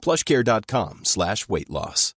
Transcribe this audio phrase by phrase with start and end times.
[0.00, 2.14] plushcare.com slash weight loss.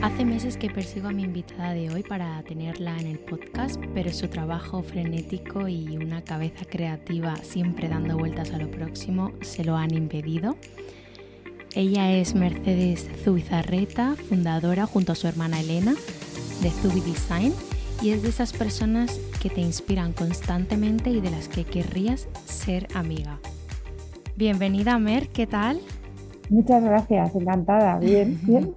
[0.00, 4.12] Hace meses que persigo a mi invitada de hoy para tenerla en el podcast, pero
[4.12, 9.76] su trabajo frenético y una cabeza creativa siempre dando vueltas a lo próximo se lo
[9.76, 10.56] han impedido.
[11.74, 15.94] Ella es Mercedes Zubizarreta, fundadora junto a su hermana Elena
[16.62, 17.52] de Zubi Design
[18.02, 22.88] y es de esas personas que te inspiran constantemente y de las que querrías ser
[22.94, 23.38] amiga.
[24.36, 25.80] Bienvenida Mer, ¿qué tal?
[26.50, 28.74] Muchas gracias, encantada, bien, bien.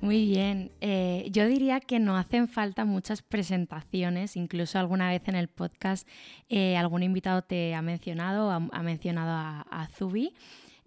[0.00, 0.70] Muy bien.
[0.80, 4.34] Eh, yo diría que no hacen falta muchas presentaciones.
[4.34, 6.08] Incluso alguna vez en el podcast
[6.48, 10.32] eh, algún invitado te ha mencionado, ha, ha mencionado a, a Zubi.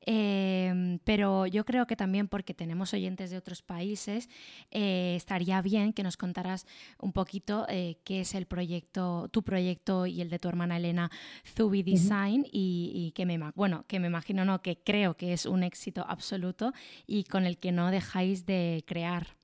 [0.06, 4.30] Eh, pero yo creo que también porque tenemos oyentes de otros países,
[4.72, 6.66] eh, estaría bien que nos contaras
[7.00, 11.10] un poquito eh, qué es el proyecto, tu proyecto y el de tu hermana Elena,
[11.46, 15.46] Zubi Design, y, y, que me bueno, que me imagino no, que creo que es
[15.46, 16.74] un éxito absoluto
[17.08, 19.43] y con el que no dejáis de crear.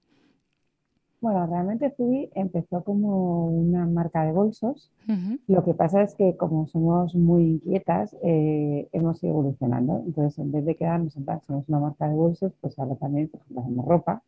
[1.22, 4.90] Bueno, realmente Zubi empezó como una marca de bolsos.
[5.48, 10.02] Lo que pasa es que como somos muy inquietas, eh, hemos ido evolucionando.
[10.06, 13.28] Entonces, en vez de quedarnos en plan, somos una marca de bolsos, pues ahora también
[13.28, 14.24] por ejemplo, hacemos ropa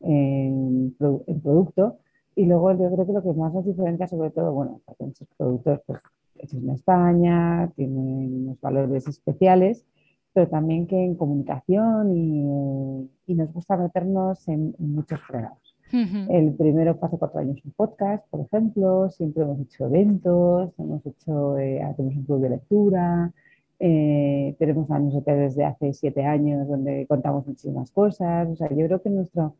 [0.00, 1.98] en, en, producto.
[2.36, 5.80] Y luego yo creo que lo que más nos diferencia, sobre todo, bueno, muchos productos
[5.84, 6.00] pues,
[6.36, 9.84] hechos en España, tienen unos valores especiales,
[10.32, 15.65] pero también que en comunicación y, y nos gusta meternos en, en muchos fregados.
[15.92, 21.58] El primero fue cuatro años un podcast, por ejemplo, siempre hemos hecho eventos, hemos hecho,
[21.58, 23.32] eh, hacemos un club de lectura,
[23.78, 28.86] eh, tenemos la newsletter desde hace siete años donde contamos muchísimas cosas, o sea, yo
[28.86, 29.52] creo que nuestra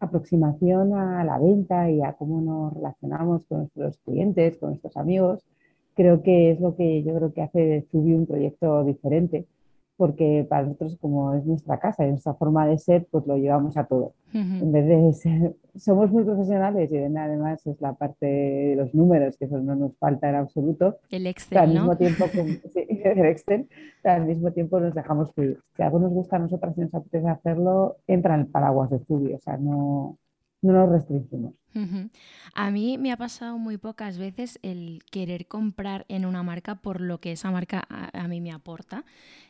[0.00, 5.44] aproximación a la venta y a cómo nos relacionamos con nuestros clientes, con nuestros amigos,
[5.94, 9.46] creo que es lo que yo creo que hace de Zubi un proyecto diferente
[9.98, 13.76] porque para nosotros como es nuestra casa y nuestra forma de ser, pues lo llevamos
[13.76, 14.14] a todo.
[14.32, 14.62] Uh -huh.
[14.62, 19.36] En vez de ser, somos muy profesionales y además es la parte de los números,
[19.36, 20.98] que eso no nos falta en absoluto.
[21.10, 21.80] El Excel, al ¿no?
[21.80, 22.24] mismo tiempo,
[22.72, 23.68] sí, el Excel,
[24.04, 25.58] al mismo tiempo nos dejamos fluir.
[25.76, 28.98] Si algo nos gusta a nosotras y nos apetece hacerlo, entra en el paraguas de
[28.98, 30.16] estudio, o sea, no,
[30.62, 31.54] no nos restringimos.
[32.54, 37.00] A mí me ha pasado muy pocas veces el querer comprar en una marca por
[37.00, 39.04] lo que esa marca a, mí me aporta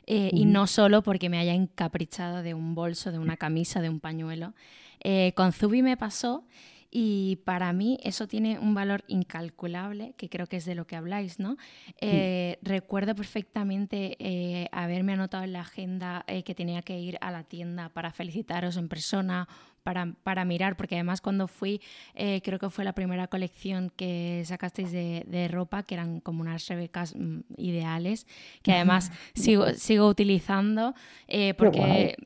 [0.06, 3.88] eh, y no solo porque me haya encaprichado de un bolso, de una camisa, de
[3.88, 4.52] un pañuelo.
[5.00, 6.44] Eh, con Zubi me pasó
[6.90, 10.96] y para mí eso tiene un valor incalculable, que creo que es de lo que
[10.96, 11.56] habláis, ¿no?
[12.00, 17.30] Eh, recuerdo perfectamente eh, haberme anotado en la agenda eh, que tenía que ir a
[17.30, 19.48] la tienda para felicitaros en persona,
[19.82, 21.80] para, para mirar, porque además cuando fui,
[22.14, 26.66] creo que fue la primera colección que sacasteis de, de ropa, que eran como unas
[26.68, 28.26] rebecas mm, ideales,
[28.62, 30.94] que además sigo, sigo utilizando,
[31.56, 32.16] porque...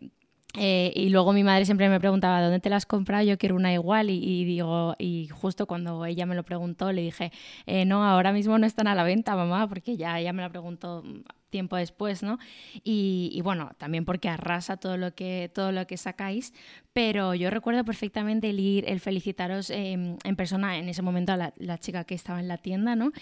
[0.54, 3.25] Eh, y luego mi madre siempre me preguntaba, ¿dónde te las has comprado?
[3.25, 4.10] Yo quiero una igual.
[4.10, 7.32] Y, digo, y justo cuando ella me lo preguntó, le dije,
[7.66, 10.50] eh, no, ahora mismo no están a la venta, mamá, porque ya ella me la
[10.50, 11.02] preguntó
[11.50, 12.38] tiempo después, ¿no?
[12.82, 16.52] Y, bueno, también porque arrasa todo lo que, todo lo que sacáis,
[16.93, 21.52] pero yo recuerdo perfectamente el ir, el felicitaros em, en persona en ese momento a
[21.55, 23.12] la, chica que estaba en la tienda, ¿no?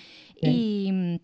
[0.41, 1.21] Y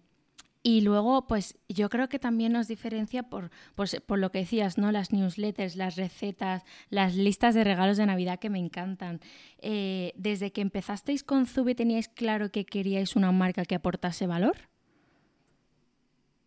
[0.69, 4.91] y luego, pues yo creo que también nos diferencia por, por, lo que decías, ¿no?
[4.91, 9.21] Las newsletters, las recetas, las listas de regalos de Navidad que me encantan.
[9.61, 14.57] Eh, desde que empezasteis con Zube, ¿teníais claro que queríais una marca que aportase valor?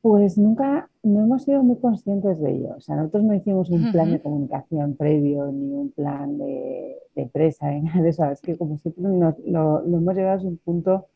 [0.01, 2.75] Pues nunca, no hemos sido muy conscientes de ello.
[2.75, 7.71] O sea, nosotros no hicimos un plan de comunicación previo, ni un plan de, empresa,
[7.71, 8.29] ni nada de eso.
[8.29, 11.07] Es que como siempre lo, lo hemos llevado a un punto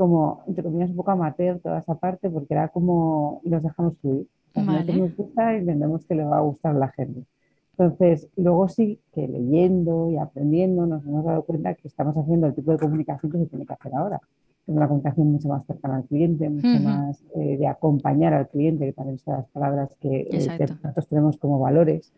[0.00, 4.26] como, entre comillas, un poco amateur toda esa parte, porque era como, los dejamos fluir.
[4.54, 7.26] O nos gusta y entendemos que le va a gustar a la gente.
[7.72, 12.54] Entonces, luego sí que leyendo y aprendiendo nos hemos dado cuenta que estamos haciendo el
[12.54, 14.22] tipo de comunicación que se tiene que hacer ahora.
[14.66, 18.86] Es una comunicación mucho más cercana al cliente, mucho más eh, de acompañar al cliente,
[18.86, 22.10] que también son las palabras que eh, nosotros tenemos como valores.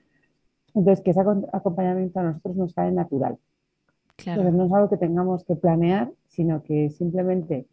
[0.73, 1.21] Entonces, que ese
[1.53, 3.39] acompañamiento a nosotros nos cae natural.
[4.25, 7.67] Entonces, no es algo que tengamos que planear, sino que simplemente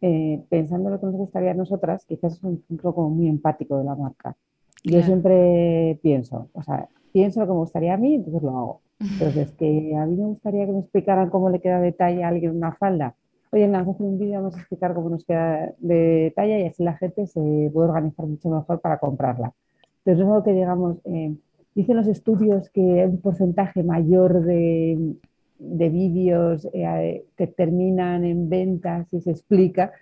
[0.00, 3.78] eh, pensando lo que nos gustaría a nosotras, quizás es un punto como muy empático
[3.78, 4.36] de la marca.
[4.84, 8.80] Yo siempre pienso, o sea, pienso lo que me gustaría a mí, entonces lo hago.
[9.00, 12.30] Entonces, que a mí me gustaría que me explicaran cómo le queda de talla a
[12.30, 13.14] alguien una falda.
[13.52, 16.66] Oye, vamos a hacer un vídeo, vamos a explicar cómo nos queda de talla y
[16.66, 19.54] así la gente se puede organizar mucho mejor para comprarla.
[19.98, 21.32] Entonces, es algo que digamos, eh,
[21.76, 25.14] dicen los estudios que un porcentaje mayor de,
[25.58, 29.92] de vídeos eh, que terminan en ventas y se explica.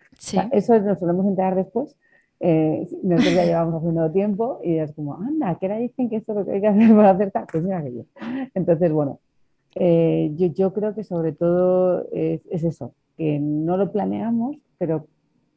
[0.52, 1.96] eso nos solemos enterar después.
[2.38, 6.32] Eh, nosotros ya llevamos haciendo tiempo y es como, anda, que ahora dicen que esto
[6.32, 7.46] es lo que hay que hacer para acertar.
[7.50, 8.04] Pues mira que
[8.54, 9.20] Entonces, bueno,
[9.74, 15.06] eh, yo, yo, creo que sobre todo es, es, eso, que no lo planeamos, pero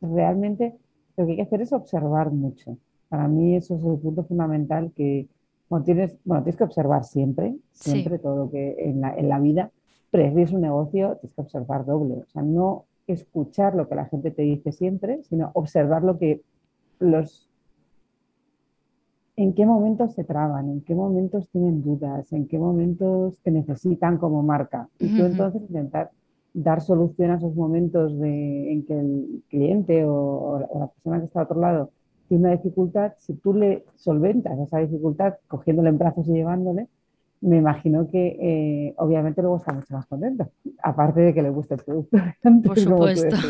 [0.02, 0.76] realmente
[1.18, 2.78] lo que hay que hacer es observar mucho.
[3.10, 5.28] Para mí eso es el punto fundamental que
[5.70, 9.40] bueno, tienes, bueno, tienes que observar siempre, siempre todo lo que en la, en la
[9.40, 9.72] vida,
[10.12, 12.16] pero un negocio, tienes que observar doble.
[12.16, 16.42] O sea, no escuchar lo que la gente te dice siempre, sino observar lo que
[17.00, 17.50] los
[19.36, 24.18] en qué momentos se traban, en qué momentos tienen dudas, en qué momentos te necesitan
[24.18, 24.90] como marca.
[25.00, 26.12] Y tú entonces intentar
[26.54, 31.40] dar solución a esos momentos de, en que el cliente o, la persona que está
[31.40, 31.92] al otro lado
[32.28, 36.90] tiene una dificultad, si tú le solventas esa dificultad cogiéndole en brazos y llevándole,
[37.42, 40.52] me imagino que eh, obviamente luego está mucho más contento,
[40.84, 42.18] aparte de que le guste el producto.
[42.64, 43.36] Por supuesto.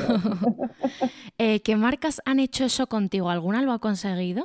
[1.41, 3.30] Eh, ¿Qué marcas han hecho eso contigo?
[3.30, 4.44] ¿Alguna lo ha conseguido?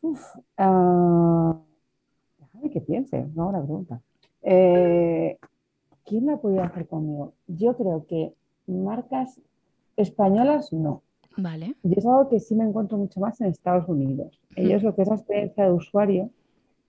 [0.00, 0.20] Uf,
[0.58, 1.54] uh,
[2.40, 4.00] déjame que piense, no la pregunta.
[4.42, 5.38] Eh,
[6.04, 7.34] ¿Quién la podía hacer conmigo?
[7.46, 8.34] Yo creo que
[8.66, 9.40] marcas
[9.96, 11.02] españolas no.
[11.36, 11.76] Vale.
[11.84, 14.40] Yo es algo que sí me encuentro mucho más en Estados Unidos.
[14.56, 16.30] Ellos lo que es la experiencia de usuario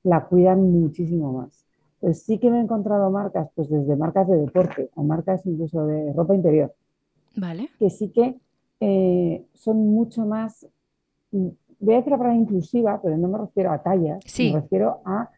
[0.08, 1.66] la cuidan muchísimo más.
[2.00, 5.86] Pues sí que me he encontrado marcas, pues desde marcas de deporte o marcas incluso
[5.86, 6.74] de ropa interior,
[7.36, 7.70] vale.
[7.80, 8.36] que sí que
[8.80, 10.68] eh, son mucho más,
[11.32, 15.30] voy a decir la palabra inclusiva, pero no me refiero a tallas, me refiero a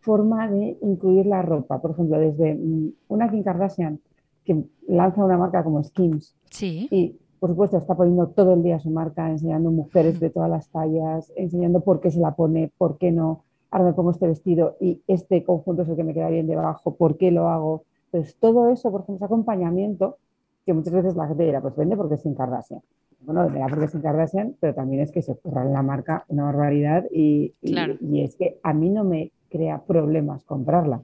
[0.00, 1.80] forma de incluir la ropa.
[1.80, 4.00] Por ejemplo, desde mm, una Kim Kardashian
[4.44, 6.88] que lanza una marca como Skims sí.
[6.90, 10.68] y por supuesto está poniendo todo el día su marca, enseñando mujeres de todas las
[10.68, 14.76] tallas, enseñando por qué se la pone, por qué no, ahora me pongo este vestido
[14.80, 17.84] y este conjunto es el que me queda bien debajo, ¿por qué lo hago?
[18.10, 20.18] Pues todo eso, por ejemplo, ese acompañamiento,
[20.64, 22.82] que muchas veces la gente dirá, pues vende porque es sin Kardashian.
[23.22, 26.24] Bueno, vende porque es sin Kardashian, pero también es que se ocurra en la marca
[26.28, 31.02] una barbaridad y, y, es que a mí no me crea problemas comprarla.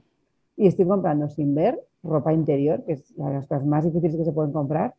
[0.55, 4.15] Y estoy comprando sin ver ropa interior, que es una de las cosas más difíciles
[4.15, 4.93] que se pueden comprar,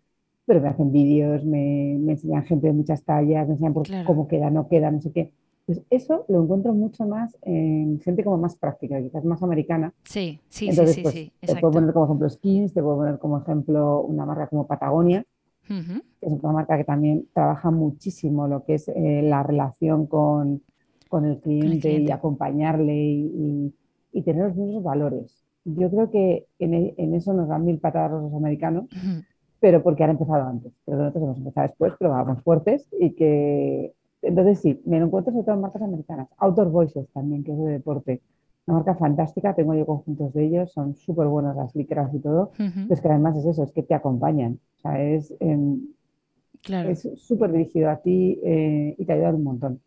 [0.45, 4.51] pero me hacen vídeos, me, enseñan gente de muchas tallas, me enseñan por cómo queda,
[4.51, 5.31] no queda, no sé qué
[5.67, 9.93] Pues eso lo encuentro mucho más en gente como más práctica, quizás más americana.
[10.05, 13.19] Sí, sí, sí, sí, pues, sí, Te puedo poner como ejemplo Skins, te puedo poner
[13.19, 15.25] como ejemplo una marca como Patagonia,
[15.69, 20.63] que es una marca que también trabaja muchísimo lo que es eh, la relación con,
[21.09, 23.73] con, el cliente y acompañarle y,
[24.13, 25.45] y, tener los mismos valores.
[25.65, 28.87] Yo creo que en, e, en, eso nos dan mil patadas los americanos,
[29.61, 30.73] pero porque han empezado antes.
[30.85, 35.33] Pero nosotros hemos empezado después, pero vamos fuertes y que entonces sí, me lo encuentro
[35.33, 36.29] sobre todo en marcas americanas.
[36.39, 38.21] Outdoor Voices también, que es de deporte.
[38.67, 42.53] Una marca fantástica, tengo yo conjuntos de ellos, son súper buenas las licras y todo.
[42.91, 44.61] Es que además es eso, es que te acompañan.
[44.77, 45.81] O sea, es em,
[47.17, 49.81] súper dirigido a ti eh, y te ayuda un montón.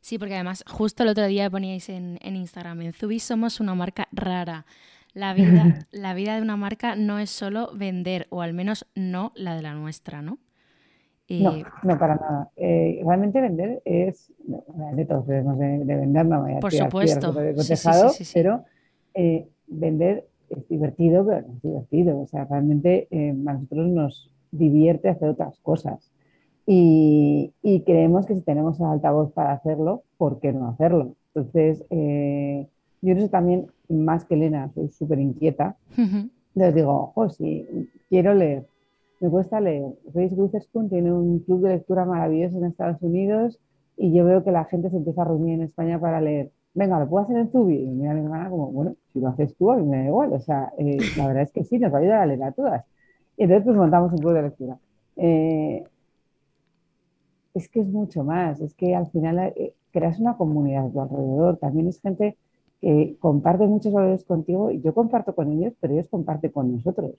[0.00, 3.74] Sí, porque además justo el otro día poníais en, en Instagram, en Zubi somos una
[3.74, 4.66] marca rara.
[5.14, 9.32] La vida, la vida de una marca no es solo vender, o al menos no
[9.34, 10.38] la de la nuestra, ¿no?
[11.28, 12.50] No, no para nada.
[12.56, 14.32] Eh, realmente vender es,
[14.92, 17.34] de todos debemos de, vender, no voy a Por supuesto.
[18.32, 18.64] pero
[19.14, 22.20] eh, vender es divertido, pero no es divertido.
[22.20, 26.12] O sea, realmente eh, a nosotros nos divierte hacer otras cosas.
[26.64, 27.52] Y,
[27.84, 31.14] creemos que si tenemos el altavoz para hacerlo, ¿por qué no hacerlo?
[31.34, 35.76] Entonces, yo no sé también, más que Elena, soy súper inquieta.
[36.54, 37.66] Les digo, oh, sí,
[38.08, 38.66] quiero leer
[39.20, 39.86] me cuesta leer.
[40.14, 43.58] Reese Witherspoon tiene un club de lectura maravilloso en Estados Unidos
[43.96, 46.50] y yo veo que la gente se empieza a reunir en España para leer.
[46.74, 47.76] Venga, ¿lo puedo hacer en Zubi?
[47.76, 50.32] Y mira mi hermana como, bueno, si lo haces tú, a mí me da igual.
[50.34, 52.52] O sea, eh, la verdad es que sí, nos va a ayudar a leer a
[52.52, 52.84] todas.
[53.36, 54.78] Y entonces pues montamos un club de lectura.
[55.16, 55.84] Eh,
[57.54, 61.00] es que es mucho más, es que al final eh, creas una comunidad a tu
[61.00, 61.56] alrededor.
[61.56, 62.36] También es gente
[62.82, 67.12] que comparte muchos valores contigo y yo comparto con ellos, pero ellos comparten con nosotros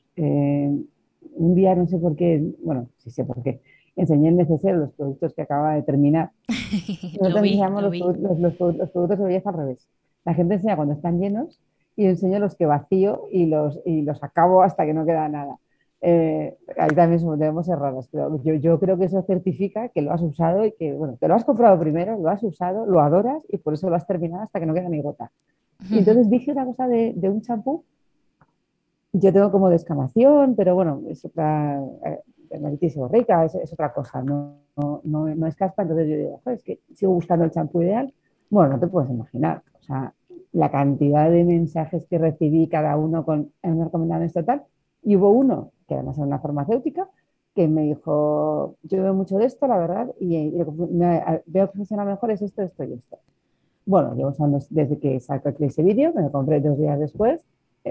[1.36, 3.62] un día, no sé por qué, bueno, sí sé por qué,
[3.96, 6.32] enseñé en necesario los productos que acaba de terminar.
[7.20, 7.98] Nosotros enseñamos los,
[8.40, 9.88] los, productos de belleza al revés.
[10.24, 11.60] La gente enseña cuando están llenos
[11.96, 15.28] y yo enseño los que vacío y los, y los acabo hasta que no queda
[15.28, 15.58] nada.
[16.02, 20.12] Eh, ahí también debemos ser raros, pero yo, yo, creo que eso certifica que lo
[20.12, 23.44] has usado y que, bueno, te lo has comprado primero, lo has usado, lo adoras
[23.50, 25.32] y por eso lo has terminado hasta que no queda ni gota.
[25.90, 27.84] Y entonces dije una cosa de, de un champú
[29.20, 32.20] yo tengo como descamación, pero bueno, es otra, eh,
[32.50, 36.64] dermatitis rica, es, es, otra cosa, no, no, no, es caspa, entonces yo digo, es
[36.64, 38.14] que sigo buscando el champú ideal.
[38.50, 40.14] Bueno, no te puedes imaginar, o sea,
[40.54, 44.64] la cantidad de mensajes que recibí cada uno con me recomendado esto tal,
[45.04, 47.10] y hubo uno, que además era una farmacéutica,
[47.54, 50.52] que me dijo, yo veo mucho de esto, la verdad, y,
[51.46, 53.18] veo que funciona mejor es esto, esto y esto.
[53.86, 57.44] Bueno, llevo usando desde que saco ese vídeo, me lo compré dos días después,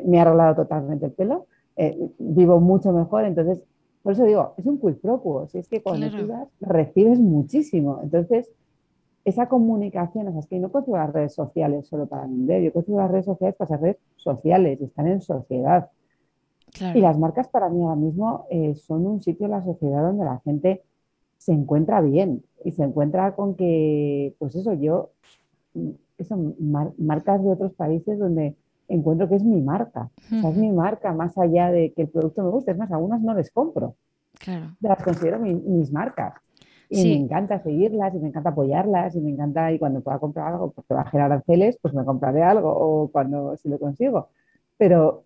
[0.05, 3.63] me ha arreglado totalmente el pelo, eh, vivo mucho mejor, entonces,
[4.03, 7.19] por eso digo, es un quid pro quo, si es que cuando tú das, recibes
[7.19, 8.51] muchísimo, entonces,
[9.25, 12.73] esa comunicación, o sea, es que no construyo las redes sociales solo para vender, yo
[12.73, 15.91] construyo las redes sociales para ser redes sociales, están en sociedad.
[16.95, 20.25] Y las marcas para mí ahora mismo eh, son un sitio en la sociedad donde
[20.25, 20.83] la gente
[21.39, 25.11] se encuentra bien y se encuentra con que, pues eso, yo,
[26.19, 26.55] eso,
[26.99, 28.57] marcas de otros países donde
[28.89, 30.11] encuentro que es mi marca.
[30.33, 32.73] o sea, es mi marca más allá de que el producto me guste.
[32.73, 33.97] Es más, algunas no les compro.
[34.39, 34.77] Claro.
[34.81, 36.35] Las considero mis marcas.
[36.89, 40.53] Y me encanta seguirlas y me encanta apoyarlas y me encanta, y cuando pueda comprar
[40.53, 44.29] algo porque va a generar aranceles, pues me compraré algo o cuando si lo consigo.
[44.77, 45.25] Pero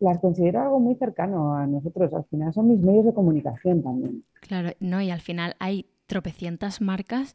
[0.00, 2.12] las considero algo muy cercano a nosotros.
[2.12, 4.24] Al final son mis medios de comunicación también.
[4.40, 7.34] Claro, no, y al final hay tropecientas marcas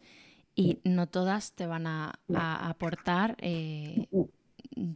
[0.53, 4.08] y no todas te van a, aportar eh,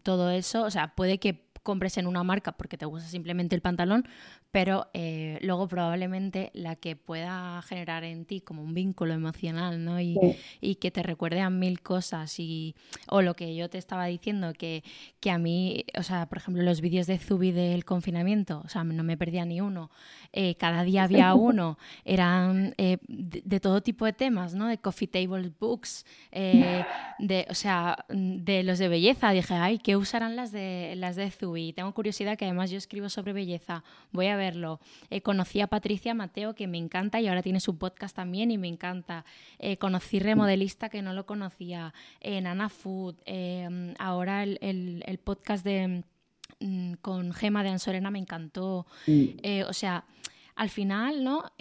[0.03, 3.61] todo eso, o sea, puede que compres en una marca porque te gusta simplemente el
[3.61, 4.05] pantalón,
[4.51, 9.99] pero eh, luego probablemente la que pueda generar en ti como un vínculo emocional, ¿no?
[9.99, 10.15] Y,
[10.79, 12.75] que te recuerde a mil cosas y,
[13.07, 14.83] o lo que yo te estaba diciendo, que,
[15.21, 18.83] que a mí, o sea, por ejemplo, los vídeos de Zubi del confinamiento, o sea,
[18.83, 19.91] no me perdía ni uno,
[20.33, 24.67] eh, cada día había uno, eran eh, de, todo tipo de temas, ¿no?
[24.67, 30.35] De coffee table books, de, o sea, de los de belleza, dije, ay, ¿qué usarán
[30.35, 31.52] las de, las de Zubi?
[31.73, 34.79] Tengo curiosidad que además yo escribo sobre belleza, voy a ver verlo.
[35.09, 38.57] Eh, conocí a Patricia Mateo, que me encanta y ahora tiene su podcast también y
[38.57, 39.25] me encanta.
[39.59, 41.93] Eh, conocí Remodelista, que no lo conocía.
[42.19, 43.15] en Nana Food.
[43.25, 46.03] Eh, ahora el, podcast de
[46.59, 48.85] mm, con Gema de Ansorena me encantó.
[49.67, 50.05] o sea,
[50.55, 51.51] al final, ¿no?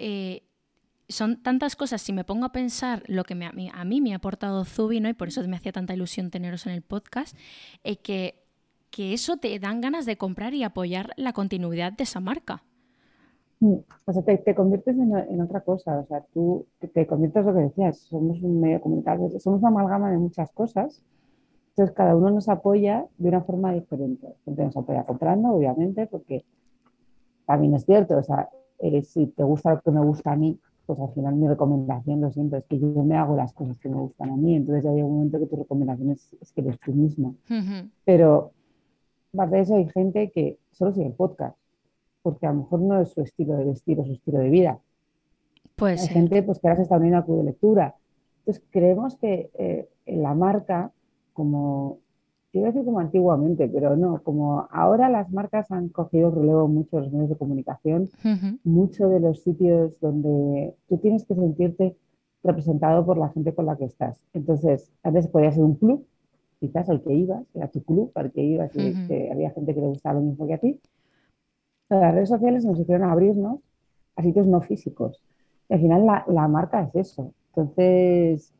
[1.09, 4.65] son tantas cosas, si me pongo a pensar lo que a, mí, me ha aportado
[4.65, 5.09] Zubi, ¿no?
[5.09, 7.37] y por eso me hacía tanta ilusión teneros en el podcast,
[8.03, 8.42] que,
[8.93, 12.63] que eso te dan ganas de comprar y apoyar la continuidad de esa marca.
[13.59, 17.61] Mm, o sea, te, conviertes en, otra cosa, o sea, tú te, conviertes lo que
[17.61, 21.01] decías, somos un medio comunitario, somos una amalgama de muchas cosas,
[21.69, 24.27] entonces cada uno nos apoya de una forma diferente.
[24.45, 26.45] Gente nos apoya comprando, obviamente, porque
[27.47, 30.59] también es cierto, o sea, eh, si te gusta lo que me gusta a mí,
[30.85, 33.89] pues al final mi recomendación, lo siento, es que yo me hago las cosas que
[33.89, 36.79] me gustan a mí, entonces ya hay un momento que tu recomendación es, que eres
[36.79, 37.35] tú mismo.
[38.05, 38.51] Pero
[39.33, 41.57] aparte de eso hay gente que solo sigue el podcast
[42.23, 44.79] porque a lo mejor no es su estilo de vestir o su estilo de vida.
[45.75, 47.95] Pues Hay gente pues, que ahora se está uniendo a club de lectura.
[48.39, 50.91] Entonces, creemos que eh, la marca,
[51.33, 51.99] como,
[52.51, 57.11] quiero decir como antiguamente, pero no, como ahora las marcas han cogido relevo mucho los
[57.11, 58.09] medios de comunicación,
[58.63, 61.95] muchos de los sitios donde tú tienes que sentirte
[62.43, 64.19] representado por la gente con la que estás.
[64.33, 66.05] Entonces, antes podía ser un club,
[66.63, 69.87] quizás al que ibas, era tu club, al que ibas y había gente que le
[69.87, 70.79] gustaba lo mismo que a ti,
[71.89, 73.59] las redes sociales nos hicieron abrirnos
[74.15, 75.19] a sitios no físicos.
[75.67, 77.33] Y al final la, marca es eso.
[77.49, 78.53] Entonces,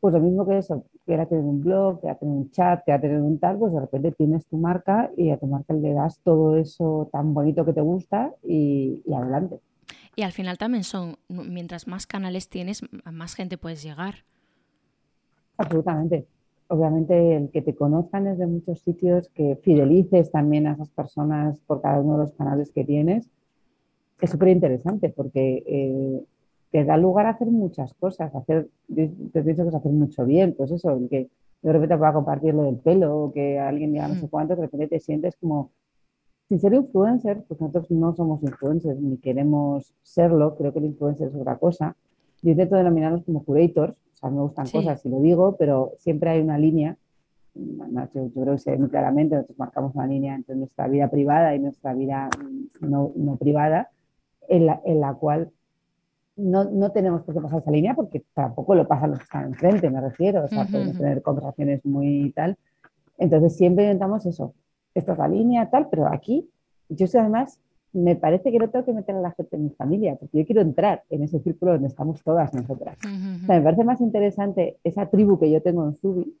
[0.00, 2.84] pues lo mismo que eso, que era tener un blog, que era tener un chat,
[2.84, 5.72] que era tener un tal, pues de repente tienes tu marca y a tu marca
[5.72, 9.60] le das todo eso tan bonito que te gusta y, y adelante.
[10.14, 14.26] Y al final también son, mientras más canales tienes, más gente puedes llegar.
[15.56, 16.26] Absolutamente
[16.70, 21.82] obviamente el que te conozcan desde muchos sitios, que fidelices también a esas personas por
[21.82, 23.28] cada uno de los canales que tienes,
[24.20, 26.24] es súper interesante porque eh,
[26.70, 30.54] te da lugar a hacer muchas cosas, hacer, te pienso que es hacer mucho bien,
[30.56, 31.28] pues eso, el que
[31.62, 34.30] de repente pueda compartir lo del pelo o que alguien diga no sé mm.
[34.30, 35.72] cuánto, de repente te sientes como,
[36.48, 41.28] sin ser influencer, pues nosotros no somos influencers ni queremos serlo, creo que el influencer
[41.28, 41.96] es otra cosa,
[42.42, 46.40] yo intento denominarnos como curators, sea, me gustan cosas, si lo digo, pero siempre hay
[46.40, 46.96] una línea,
[47.54, 51.54] yo, creo que se ve muy claramente, nosotros marcamos una línea entre nuestra vida privada
[51.54, 52.30] y nuestra vida
[52.80, 53.90] no, no privada,
[54.48, 55.50] en la, en la cual
[56.36, 59.44] no, no, tenemos por qué pasar esa línea porque tampoco lo pasan los que están
[59.44, 62.56] enfrente, me refiero, o sea, podemos tener conversaciones muy tal.
[63.18, 64.54] Entonces siempre intentamos eso,
[64.94, 66.48] esta es la línea, tal, pero aquí
[66.88, 67.60] yo soy además
[67.92, 70.46] me parece que no tengo que meter a la gente en mi familia, porque yo
[70.46, 72.96] quiero entrar en ese círculo donde estamos todas nosotras.
[72.98, 76.36] o sea, me parece más interesante esa tribu que yo tengo en Zubi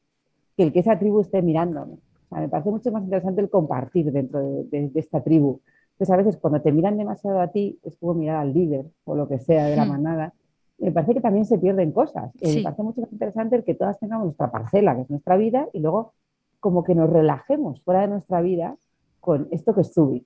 [0.56, 1.94] que el que esa tribu esté mirándome.
[1.94, 5.60] O sea, me parece mucho más interesante el compartir dentro de, esta tribu.
[5.92, 9.14] Entonces, a veces cuando te miran demasiado a ti, es como mirar al líder o
[9.14, 10.32] lo que sea de la manada.
[10.78, 12.32] Me parece que también se pierden cosas.
[12.40, 15.36] Eh, me parece mucho más interesante el que todas tengamos nuestra parcela, que es nuestra
[15.36, 16.14] vida, y luego
[16.58, 18.76] como que nos relajemos fuera de nuestra vida
[19.20, 20.24] con esto que es Zubi.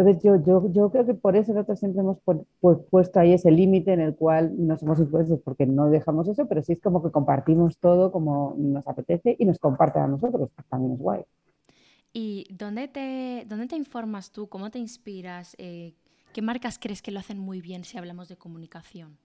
[0.00, 2.16] Entonces yo, yo, yo creo que por eso nosotros siempre hemos
[2.90, 6.62] puesto ahí ese límite en el cual no somos influencers porque no dejamos eso, pero
[6.62, 10.94] sí es como que compartimos todo como nos apetece y nos comparten a nosotros, también
[10.94, 11.22] es guay.
[12.14, 14.48] ¿Y dónde te, dónde te informas tú?
[14.48, 15.54] ¿Cómo te inspiras?
[15.58, 15.92] Eh,
[16.32, 19.18] ¿Qué marcas crees que lo hacen muy bien si hablamos de comunicación?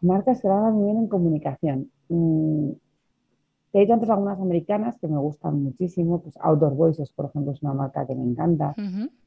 [0.00, 1.90] Marcas que lo hagan muy bien en comunicación.
[2.08, 2.70] Mm,
[3.76, 7.62] he dicho antes algunas americanas que me gustan muchísimo, pues Outdoor Voices, por ejemplo, es
[7.62, 8.74] una marca que me encanta.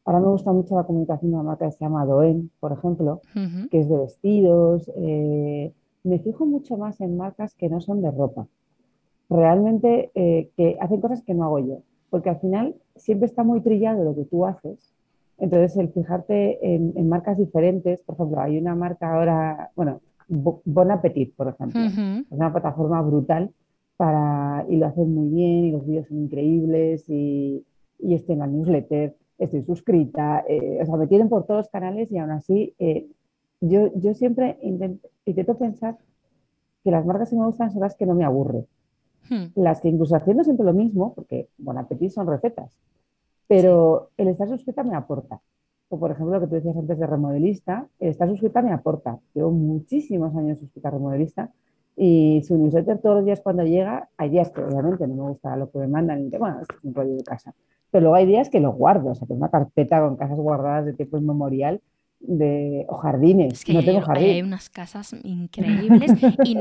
[0.05, 3.21] Ahora me gusta mucho la comunicación de una marca que se llama Doen, por ejemplo,
[3.69, 4.89] que es de vestidos.
[4.95, 5.71] Eh,
[6.03, 8.47] me fijo mucho más en marcas que no son de ropa.
[9.29, 11.77] Realmente eh, que hacen cosas que no hago yo,
[12.09, 14.95] porque al final siempre está muy trillado lo que tú haces.
[15.37, 21.35] Entonces, el fijarte en, marcas diferentes, por ejemplo, hay una marca ahora, bueno, Bon Appetit,
[21.35, 21.93] por ejemplo, es
[22.29, 23.51] una plataforma brutal
[23.99, 27.65] para, y lo hacen muy bien y los vídeos son increíbles y,
[27.97, 31.69] y estoy en la newsletter, estoy suscrita, eh, o sea, me tienen por todos los
[31.69, 33.09] canales y aún así eh,
[33.59, 35.97] yo, yo siempre intento, intento, pensar
[36.81, 38.65] que las marcas que me gustan son las que no me aburren.
[39.29, 39.47] Hmm.
[39.55, 42.79] Las que incluso haciendo siempre lo mismo, porque Bon Appetit son recetas,
[43.49, 45.41] pero el estar suscrita me aporta.
[45.89, 49.19] O por ejemplo, lo que tú decías antes de remodelista, el estar suscrita me aporta.
[49.33, 51.51] Llevo muchísimos años suscrita a remodelista
[52.01, 55.57] y su newsletter todos los días cuando llega, hay días que obviamente no me gusta
[55.57, 57.53] lo que me mandan, y bueno, es un rollo de casa.
[57.91, 60.85] Pero luego hay días que lo guardo, o sea, tengo una carpeta con casas guardadas
[60.85, 61.81] de tiempo inmemorial
[62.19, 63.67] de o jardines.
[63.67, 64.29] no tengo jardín.
[64.29, 66.11] Hay unas casas increíbles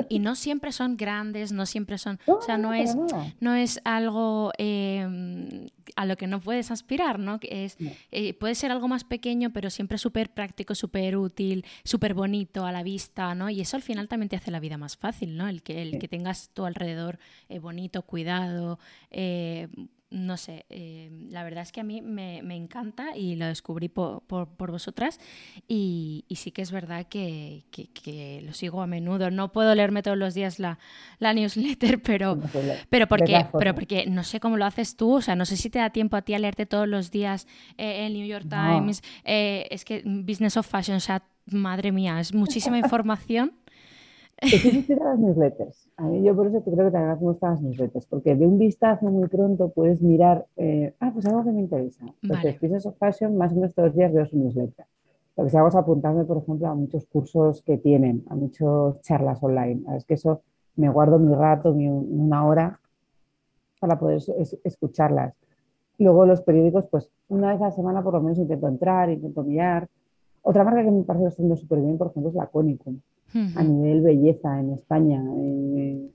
[0.09, 2.97] y, no siempre son grandes, no siempre son, o sea, no, es,
[3.41, 7.39] no es algo em, a lo que no puedes aspirar, ¿no?
[7.43, 7.77] Es,
[8.13, 12.73] eh, puede ser algo más pequeño, pero siempre súper práctico, súper útil, súper bonito a
[12.73, 13.51] la vista, ¿no?
[13.51, 15.49] Y eso al final también te hace la vida más fácil, ¿no?
[15.49, 17.19] El que, el que tengas tu alrededor
[17.49, 18.79] eh, bonito, cuidado,
[19.11, 19.69] eh,
[20.11, 24.23] no sé, eh, la verdad es que a mí me, encanta y lo descubrí por,
[24.57, 25.21] vosotras
[25.67, 27.65] y, sí que es verdad que,
[28.43, 29.31] lo sigo a menudo.
[29.31, 30.79] No puedo leerme todos los días la,
[31.21, 32.39] newsletter, pero,
[32.89, 35.69] pero, porque, pero porque no sé cómo lo haces tú, o sea, no sé si
[35.69, 39.03] te da tiempo a ti a leerte todos los días eh, el New York Times,
[39.25, 43.53] eh, es que Business of Fashion, o sea, madre mía, es muchísima información.
[44.41, 45.91] Es las newsletters.
[45.97, 48.59] A mí yo por eso creo que te me gustan las newsletters, porque de un
[48.59, 52.07] vistazo muy pronto puedes mirar, eh, ah, pues algo que me interesa.
[52.23, 54.87] Entonces, Business of Fashion, más o menos todos los días veo su newsletter.
[55.37, 59.43] Lo que hago es apuntarme, por ejemplo, a muchos cursos que tienen, a muchas charlas
[59.43, 59.83] online.
[59.97, 60.43] Es que eso
[60.77, 62.81] me guardo mi rato, mi, una hora,
[63.81, 64.21] para poder
[64.65, 65.35] escucharlas.
[65.99, 69.43] Luego los periódicos, pues una vez a la semana por lo menos intento entrar, intento
[69.43, 69.89] mirar.
[70.43, 73.01] Otra marca que me parece que está súper bien, por ejemplo, es la Conicum
[73.35, 75.23] a nivel belleza en España.
[75.37, 76.11] Eh,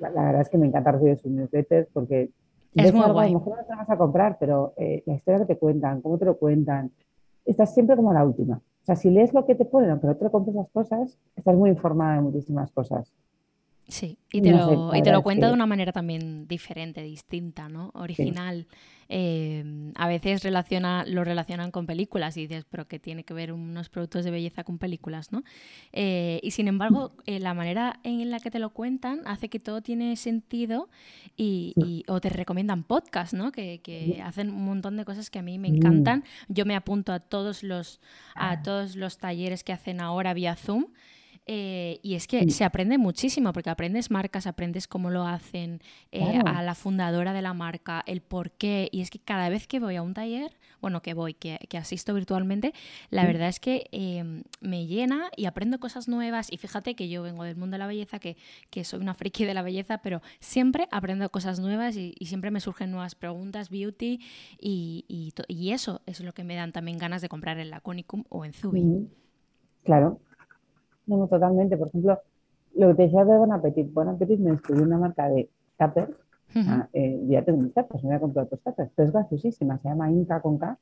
[0.00, 2.30] la, verdad es que me encanta recibir sus newsletters porque
[2.74, 3.30] es muy guay.
[3.30, 6.00] a lo mejor no te vas a comprar, pero eh, la historia que te cuentan,
[6.00, 6.90] cómo te lo cuentan,
[7.44, 8.56] estás siempre como la última.
[8.56, 11.56] O sea, si lees lo que te ponen, no te lo compres las cosas, estás
[11.56, 13.12] muy informada de muchísimas cosas.
[13.88, 17.90] Sí, y te, lo, y te lo cuenta de una manera también diferente, distinta, ¿no?
[17.94, 18.66] Original.
[19.08, 23.50] Em, a veces relaciona, lo relacionan con películas y dices, pero que tiene que ver
[23.50, 25.42] unos productos de belleza con películas, ¿no?
[25.92, 29.58] Eh, y sin embargo, eh, la manera en la que te lo cuentan hace que
[29.58, 30.90] todo tiene sentido
[31.34, 33.52] y, o te recomiendan podcasts, ¿no?
[33.52, 36.24] Que, que, hacen un montón de cosas que a mí me encantan.
[36.48, 38.02] Yo me apunto a todos los,
[38.34, 40.88] a todos los talleres que hacen ahora vía Zoom.
[41.50, 45.80] Eh, y es que se aprende muchísimo, porque aprendes marcas, aprendes cómo lo hacen,
[46.12, 48.90] eh, a la fundadora de la marca, el por qué.
[48.92, 52.12] Y es que cada vez que voy a un taller, bueno, que voy, que, asisto
[52.12, 52.74] virtualmente,
[53.08, 56.52] la verdad es que em, me llena y aprendo cosas nuevas.
[56.52, 58.36] Y fíjate que yo vengo del mundo de la belleza, que,
[58.84, 62.90] soy una friki de la belleza, pero siempre aprendo cosas nuevas y, siempre me surgen
[62.90, 64.20] nuevas preguntas, beauty,
[64.60, 68.24] y, y, eso es lo que me dan también ganas de comprar en la Conicum
[68.28, 69.08] o en Zubi.
[69.84, 70.20] Claro,
[71.16, 71.76] no, totalmente.
[71.76, 72.18] Por ejemplo,
[72.74, 73.92] lo que te decía de Bon Appetit.
[73.92, 76.16] Bon Appetit me descubrió una marca de tuppers.
[76.54, 78.90] Ah, eh, ya tengo mis tuppers, me voy a comprar otros tuppers.
[78.94, 80.78] Pero es graciosísima, se llama Inca con K.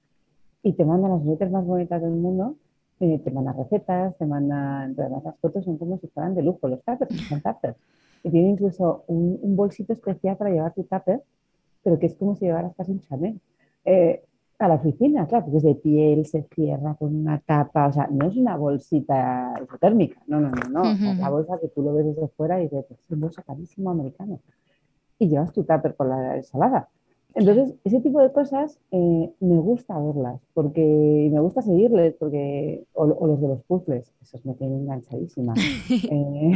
[0.63, 2.57] Y te mandan las recetas más bonitas del mundo.
[2.99, 4.95] Eh, te mandan recetas, te mandan.
[4.99, 7.77] Además, las fotos son como si fueran de lujo, los tuppers, son tuppers.
[8.23, 11.23] Y tiene incluso un, bolsito especial para llevar tu tupper,
[11.83, 13.41] pero que es como si llevaras casi un Chanel.
[13.85, 14.25] Eh,
[14.59, 18.09] a la oficina, claro, porque es de piel, se cierra con una tapa, o sea,
[18.11, 21.95] no es una bolsita isotérmica, no, no, no, no, es la bolsa que tú lo
[21.95, 24.41] ves desde fuera y dices, es un bolso carísimo americano.
[25.19, 26.89] Y llevas tu tupper por la ensalada.
[27.35, 33.07] Entonces, ese tipo de cosas eh, me gusta verlas, porque me gusta seguirles, porque, o,
[33.07, 35.55] los de los puzzles, esos me tienen enganchadísima.
[35.91, 36.53] eh,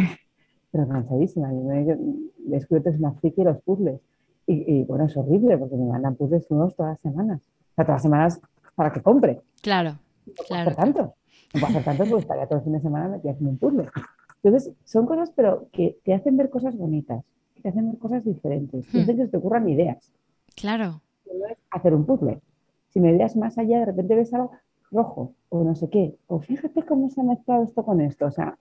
[0.70, 1.98] pero enganchadísima, yo me he
[2.38, 4.00] descubierto es una friki los puzzles.
[4.46, 7.40] Y, y, bueno, es horrible, porque me mandan puzzles nuevos todas las semanas
[7.76, 8.40] todas las semanas
[8.74, 9.42] para que compre.
[9.62, 9.98] Claro.
[10.26, 11.14] No hacer tanto.
[11.52, 13.87] No puedo hacer tanto porque estaría todo el fin de semana metida en un puzzle.
[14.42, 18.24] Entonces, son cosas, pero que te hacen ver cosas bonitas, que te hacen ver cosas
[18.24, 19.20] diferentes, que hacen hmm.
[19.20, 20.12] que te ocurran ideas.
[20.54, 21.02] Claro.
[21.26, 22.40] No es hacer un puzzle.
[22.88, 24.52] Si me veas más allá, de repente ves algo
[24.90, 28.26] rojo o no sé qué, o fíjate cómo se ha mezclado esto con esto.
[28.26, 28.59] O sea,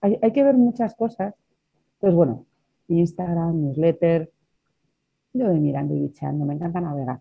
[0.00, 1.34] hay, hay que ver muchas cosas.
[1.94, 2.46] Entonces, bueno,
[2.88, 4.30] Instagram, newsletter,
[5.32, 7.20] yo voy mirando y bicheando, me encanta navegar.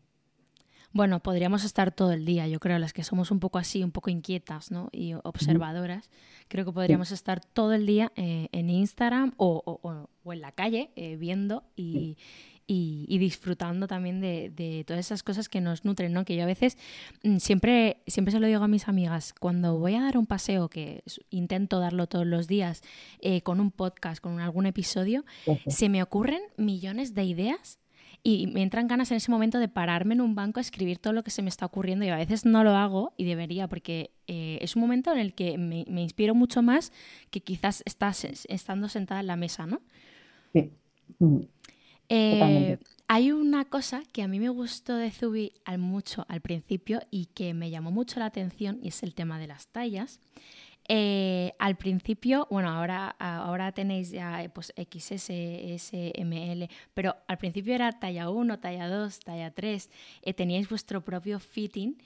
[0.93, 3.91] Bueno, podríamos estar todo el día, yo creo, las que somos un poco así, un
[3.91, 4.89] poco inquietas ¿no?
[4.91, 6.09] y observadoras,
[6.47, 11.17] creo que podríamos estar todo el día eh, en Instagram o, en la calle eh,
[11.17, 12.17] viendo y,
[12.67, 16.23] disfrutando también de, todas esas cosas que nos nutren, ¿no?
[16.23, 16.77] Que yo a veces
[17.23, 20.69] mm, siempre, siempre se lo digo a mis amigas, cuando voy a dar un paseo,
[20.69, 22.81] que intento darlo todos los días,
[23.19, 25.25] eh, con un podcast, con algún episodio,
[25.67, 27.79] se me ocurren millones de ideas
[28.23, 31.13] y me entran ganas en ese momento de pararme en un banco a escribir todo
[31.13, 34.11] lo que se me está ocurriendo y a veces no lo hago y debería porque
[34.27, 36.91] eh, es un momento en el que me, inspiro mucho más
[37.29, 39.81] que quizás estás estando sentada en la mesa, ¿no?
[40.53, 40.71] Sí.
[42.09, 42.77] Eh,
[43.07, 47.27] hay una cosa que a mí me gustó de Zubi al mucho al principio y
[47.27, 50.19] que me llamó mucho la atención y es el tema de las tallas.
[50.89, 57.37] Eh, al principio, bueno, ahora, ahora tenéis ya eh, pues, XS, S, ML, pero al
[57.37, 59.89] principio era talla 1, talla 2, talla 3,
[60.21, 61.97] eh, teníais vuestro propio fitting.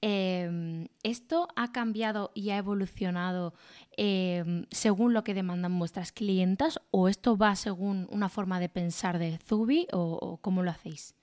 [0.00, 3.52] Em, ¿Esto ha cambiado y ha evolucionado
[3.98, 9.18] em, según lo que demandan vuestras clientas o esto va según una forma de pensar
[9.18, 11.14] de Zubi o, cómo lo hacéis?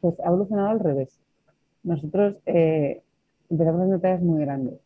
[0.00, 1.20] Pues ha evolucionado al revés.
[1.84, 4.80] Nosotros empezamos en tallas muy grandes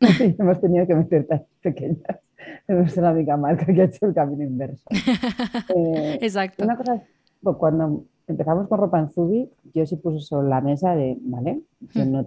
[0.38, 2.20] hemos tenido que meter tan pequeñas.
[2.66, 4.84] Hemos la única marca que ha hecho el camino inverso.
[5.76, 6.64] Eh, Exacto.
[6.64, 7.02] Una cosa es,
[7.42, 11.60] pues, cuando empezamos con ropa en Zubi, yo sí puse sobre la mesa de, vale,
[11.94, 12.26] yo no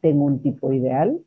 [0.00, 1.18] tengo un tipo ideal,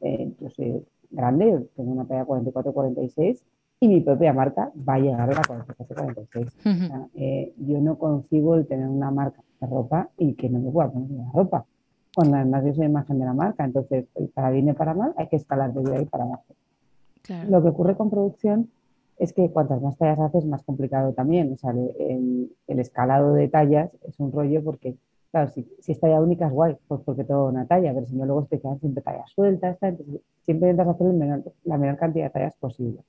[0.00, 3.40] eh, yo soy grande, tengo una talla 44-46
[3.80, 7.08] y mi propia marca va a llegar a la 44-46.
[7.14, 10.90] Eh, yo no concibo el tener una marca de ropa y que no me pueda
[10.90, 11.64] poner la ropa,
[12.16, 15.28] cuando además yo soy imagen de la marca, entonces para bien y para mal hay
[15.28, 16.46] que escalar de ahí para abajo.
[17.46, 18.70] Lo que ocurre con producción
[19.18, 21.52] es que cuantas más tallas haces, más complicado también.
[21.52, 24.96] O sea, el, escalado de tallas es un rollo porque,
[25.30, 28.16] claro, si, si, es talla única es guay, pues porque todo una talla, pero si
[28.16, 31.08] no, luego te quedan siempre tallas sueltas, entonces siempre intentas hacer
[31.64, 33.04] la menor cantidad de tallas posibles.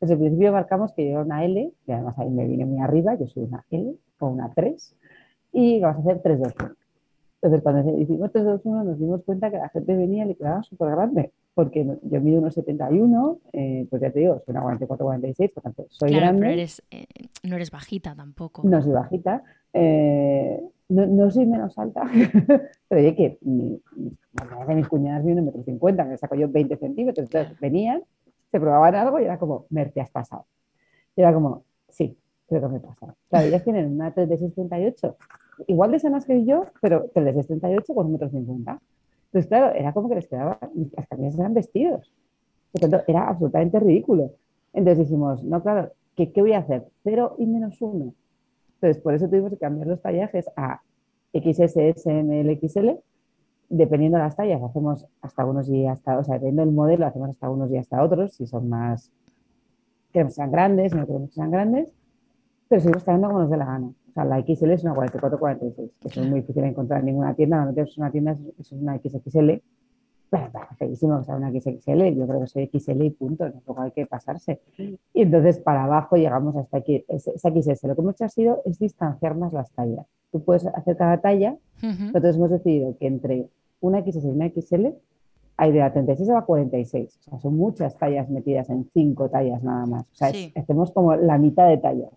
[0.00, 2.78] Desde el principio marcamos que yo era una L, y además ahí me viene muy
[2.78, 4.94] arriba, yo soy una L o una 3,
[5.54, 6.77] y vamos a hacer 3, 2, 1.
[7.40, 10.36] Entonces, cuando hicimos 3, 2, 1, nos dimos cuenta que la gente venía y le
[10.36, 14.62] quedaba súper grande porque yo mido unos 71, eh, pues ya te digo, soy una
[14.62, 16.40] 44, 46, por tanto, soy grande.
[16.42, 17.06] Pero eres, eh,
[17.42, 18.62] no eres bajita tampoco.
[18.62, 22.02] No soy bajita, eh, no, no, soy menos alta,
[22.88, 23.82] pero oye que mi,
[24.68, 28.04] de mis cuñadas miden un metro cincuenta, me saco yo 20 centímetros, entonces venían,
[28.52, 30.46] se probaban algo y era como, Mer, te has pasado.
[31.16, 33.16] Y era como, sí, creo que me he pasado.
[33.30, 35.16] Claro, ellas tienen una 3 de 68,
[35.66, 38.28] igual de sanas que yo, pero 3 de 68 con un metro.
[38.28, 40.58] Entonces, claro, era como que les quedaba,
[40.96, 42.12] las camisas eran vestidos.
[42.72, 44.32] Por tanto, era absolutamente ridículo.
[44.72, 46.86] Entonces dijimos, no, claro, ¿qué, ¿qué voy a hacer?
[47.02, 48.14] Cero y menos uno.
[48.74, 50.80] Entonces, por eso tuvimos que cambiar los tallajes a
[51.32, 52.90] XS, SML, XL.
[53.70, 57.30] Dependiendo de las tallas, hacemos hasta unos y hasta, o sea, dependiendo del modelo, hacemos
[57.30, 59.12] hasta unos y hasta otros, si son más,
[60.12, 61.92] queremos que sean grandes, no queremos que sean grandes,
[62.68, 63.92] pero seguimos trayendo como nos dé la gana
[64.24, 67.56] la XL es una 44-46, que es muy difícil encontrar en ninguna tienda.
[67.56, 69.62] Normalmente es una tienda, es una XXL.
[70.30, 73.80] Pero está feísimo, o sea, una XXL, yo creo que soy XL y punto, tampoco
[73.80, 74.60] hay que pasarse.
[74.76, 77.84] Y entonces para abajo llegamos hasta aquí, esa XS.
[77.84, 80.06] Lo que hemos hecho ha sido es distanciar más las tallas.
[80.30, 83.48] Tú puedes hacer cada talla, entonces hemos decidido que entre
[83.80, 84.88] una XS y una XL
[85.56, 87.18] hay de la 36 a la 46.
[87.18, 90.02] O sea, son muchas tallas metidas en cinco tallas nada más.
[90.02, 92.10] O sea, hacemos como la mitad de tallas.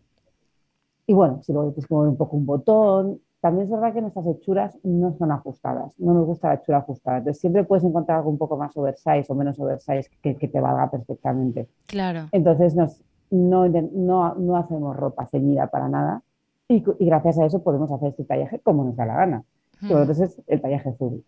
[1.12, 4.00] Y bueno, si luego tienes que mover un poco un botón, también es verdad que
[4.00, 7.17] nuestras hechuras no son ajustadas, no nos gusta la hechura ajustada.
[7.17, 10.62] Entonces siempre puedes encontrar algo un poco más oversize o menos oversize que, que te
[10.62, 11.67] valga perfectamente.
[11.88, 12.30] Claro.
[12.32, 16.21] Entonces nos, no, no, no, hacemos ropa ceñida para nada
[16.69, 19.43] y, y, gracias a eso podemos hacer este tallaje como nos da la gana.
[19.82, 21.26] Entonces el tallaje azul.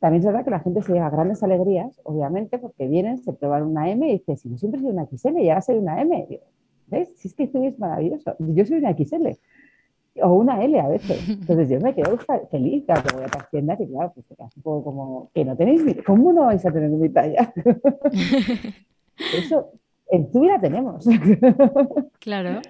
[0.00, 3.64] También es verdad que la gente se lleva grandes alegrías, obviamente, porque vienen, se prueban
[3.64, 6.40] una M y dicen, si yo siempre soy una XL y ahora soy una M.
[6.90, 7.10] ¿Ves?
[7.16, 8.34] Si es que esto es maravilloso.
[8.38, 9.28] Yo soy una XL
[10.22, 11.28] o una L a veces.
[11.28, 12.18] Entonces yo me quedo
[12.50, 15.44] feliz, claro, que voy a las tiendas y claro, pues te un poco como que
[15.44, 15.94] no tenéis mi...
[15.94, 17.52] ¿Cómo no vais a tener mi talla?
[19.36, 19.72] Eso
[20.10, 21.06] en tu vida tenemos.
[22.20, 22.60] Claro.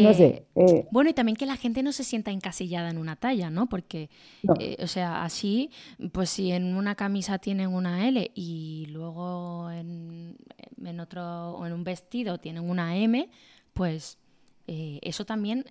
[0.00, 0.46] No sé.
[0.54, 0.88] Eh, eh.
[0.90, 3.68] bueno, y también que la gente no se sienta encasillada en una talla, ¿no?
[3.68, 4.10] Porque,
[4.58, 5.70] eh, o sea, así,
[6.12, 10.36] pues si en una camisa tienen una L y luego en,
[10.84, 13.28] en otro, o en un vestido tienen una M,
[13.72, 14.18] pues
[14.66, 15.66] eso también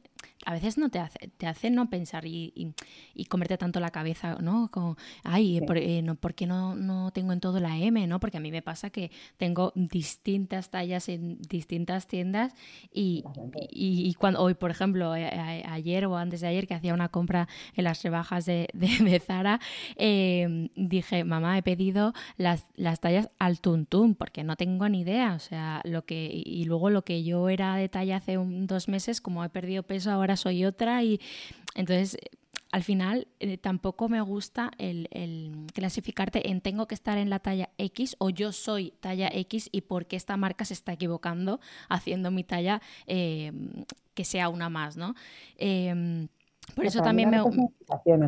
[0.45, 2.73] a veces no te hace, te hace no pensar y,
[3.13, 4.69] y, comerte tanto la cabeza, ¿no?
[4.71, 8.19] Como, ay, por, eh, no, ¿por qué no, no, tengo en todo la M, ¿no?
[8.19, 12.53] Porque a mí me pasa que tengo distintas tallas en distintas tiendas
[12.91, 13.23] y,
[13.69, 17.83] y, cuando hoy, por ejemplo, ayer o antes de ayer que hacía una compra en
[17.83, 19.59] las rebajas de, de, Zara,
[19.95, 25.33] em, dije, mamá, he pedido las, las tallas al tuntún porque no tengo ni idea,
[25.33, 29.21] o sea, lo que, y luego lo que yo era de talla hace dos meses,
[29.21, 31.19] como he perdido peso ahora soy otra y
[31.75, 32.17] entonces
[32.71, 35.07] al final eh, tampoco me gusta el,
[35.73, 39.81] clasificarte en tengo que estar en la talla X o yo soy talla X y
[39.81, 45.15] porque esta marca se está equivocando haciendo mi talla em, que sea una más, ¿no?
[45.57, 46.27] Em,
[46.75, 47.41] por eso también me...
[47.41, 47.51] O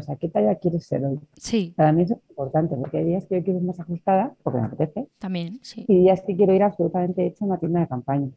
[0.01, 1.19] sea, ¿qué talla quieres ser hoy?
[1.37, 1.73] Sí.
[1.77, 4.65] Para mí es importante, porque hay días que yo quiero ir más ajustada, porque me
[4.65, 5.07] apetece.
[5.19, 5.85] También, sí.
[5.87, 8.29] Y días que quiero ir absolutamente hecha en una tienda de campaña.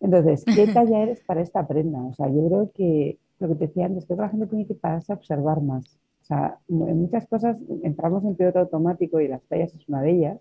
[0.00, 2.02] Entonces, ¿qué talla eres para esta prenda?
[2.02, 4.74] O sea, yo creo que lo que te decía antes, que la gente tiene que
[4.74, 5.98] pararse a observar más.
[6.22, 10.10] O sea, en muchas cosas entramos en piloto automático y las tallas es una de
[10.10, 10.38] ellas.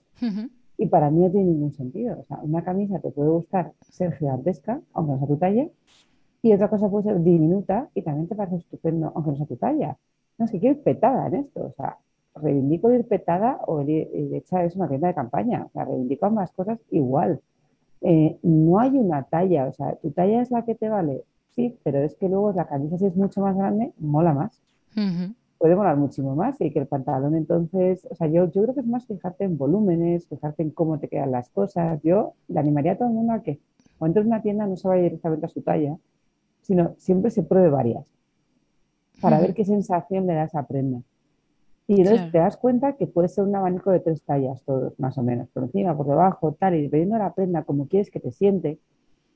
[0.77, 2.19] Y para mí no tiene ningún sentido.
[2.19, 5.67] O sea, una camisa te puede gustar ser gigantesca, aunque no sea tu talla,
[6.41, 9.55] y otra cosa puede ser diminuta y también te parece estupendo, aunque no sea tu
[9.55, 9.97] talla.
[10.37, 11.65] No, es que quiero ir petada en esto.
[11.65, 11.97] O sea,
[12.35, 15.65] reivindico ir petada o ir hecha es una tienda de campaña.
[15.65, 17.41] O sea, reivindico ambas cosas igual.
[18.01, 21.23] Eh, no hay una talla, o sea, tu talla es la que te vale,
[21.55, 24.61] sí, pero es que luego la camisa si es mucho más grande, mola más.
[25.57, 28.81] Puede molar muchísimo más y que el pantalón entonces, o sea, yo, yo creo que
[28.81, 31.99] es más fijarte en volúmenes, fijarte en cómo te quedan las cosas.
[32.03, 33.59] Yo le animaría a todo el mundo a que
[33.97, 35.97] cuando entres en una tienda no se vaya directamente a su talla,
[36.61, 38.05] sino siempre se pruebe varias.
[39.21, 41.01] para ver qué sensación le da esa prenda.
[41.87, 45.17] Y entonces te das cuenta que puede ser un abanico de tres tallas todos, más
[45.17, 48.19] o menos, por encima, por debajo, tal, y dependiendo de la prenda, como quieres que
[48.19, 48.77] te siente,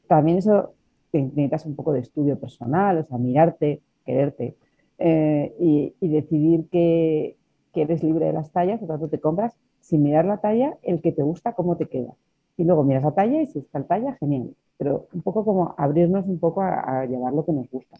[0.08, 0.74] también eso
[1.14, 4.56] necesitas un poco de estudio personal, o sea, mirarte, quererte
[4.98, 7.38] eh, y, decidir que,
[7.74, 11.14] eres libre de las tallas, por tanto te compras sin mirar la talla, el que
[11.14, 12.14] te gusta, cómo te queda.
[12.58, 14.54] Y luego miras la talla y si está la talla, genial.
[14.78, 17.98] Pero un poco como abrirnos un poco a, llevar lo que nos gusta.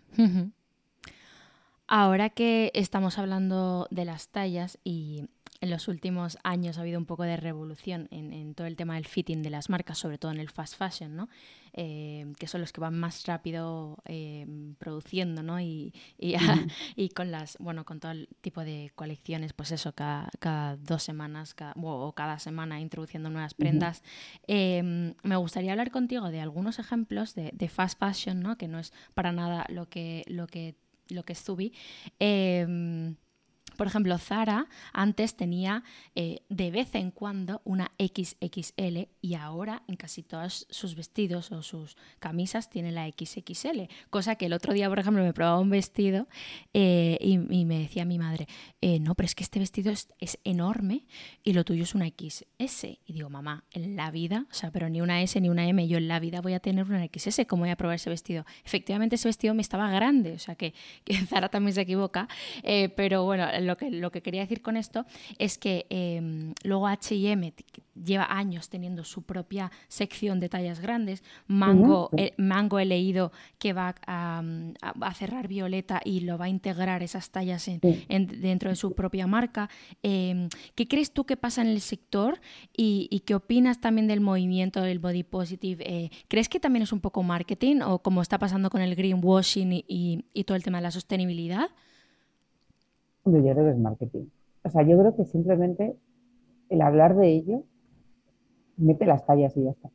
[1.94, 5.26] Ahora que estamos hablando de las tallas y
[5.60, 9.06] en los últimos años ha habido un poco de revolución en, todo el tema del
[9.06, 11.28] fitting de las marcas, sobre todo en el fast fashion, ¿no?
[11.74, 14.48] Eh, que son los que van más rápido eh,
[14.80, 15.60] produciendo, ¿no?
[15.60, 21.04] Y, y, con las, bueno, con todo el tipo de colecciones, pues eso, cada, dos
[21.04, 24.02] semanas o cada semana introduciendo nuevas prendas.
[24.48, 28.58] Em, me gustaría hablar contigo de algunos ejemplos de, de, fast fashion, ¿no?
[28.58, 30.78] Que no es para nada lo que, lo que
[31.12, 31.74] lo que subí.
[32.20, 33.16] Em,
[33.78, 35.84] por ejemplo, Zara antes tenía
[36.16, 41.64] eh, de vez en cuando una XXL y ahora en casi todos sus vestidos o
[41.64, 43.82] sus camisas tiene la XXL.
[44.10, 46.28] Cosa que el otro día, por ejemplo, me probaba un vestido
[46.74, 48.48] eh, y, me decía mi madre,
[48.82, 50.08] eh, no, pero es que este vestido es,
[50.44, 51.06] enorme
[51.44, 52.84] y lo tuyo es una XS.
[53.06, 55.88] Y digo, mamá, en la vida, o sea, pero ni una S ni una M,
[55.88, 58.46] yo en la vida voy a tener una XS, ¿cómo voy a probar ese vestido?
[58.66, 62.28] Efectivamente, ese vestido me estaba grande, o sea que, que Zara también se equivoca,
[62.96, 65.06] pero bueno, lo que, lo que quería decir con esto
[65.38, 67.54] es que em, luego HM
[68.04, 71.24] lleva años teniendo su propia sección de tallas grandes.
[71.48, 74.44] Mango, Mango he leído que va a,
[75.14, 79.70] cerrar Violeta y lo va a integrar esas tallas dentro de su propia marca.
[80.04, 82.40] Em, ¿Qué crees tú que pasa en el sector
[82.76, 85.84] y, qué opinas también del movimiento del body positive?
[85.88, 89.72] Eh, ¿Crees que también es un poco marketing o como está pasando con el greenwashing
[89.74, 91.70] y, y todo el tema de la sostenibilidad?
[93.26, 94.26] Yo creo que es marketing.
[94.64, 95.96] O sea, yo creo que simplemente
[96.70, 97.64] el hablar de ello
[98.78, 99.90] mete las tallas y ya está.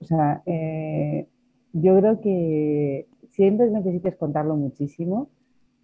[0.00, 1.28] O sea, eh,
[1.72, 5.28] yo creo que siempre necesites contarlo muchísimo.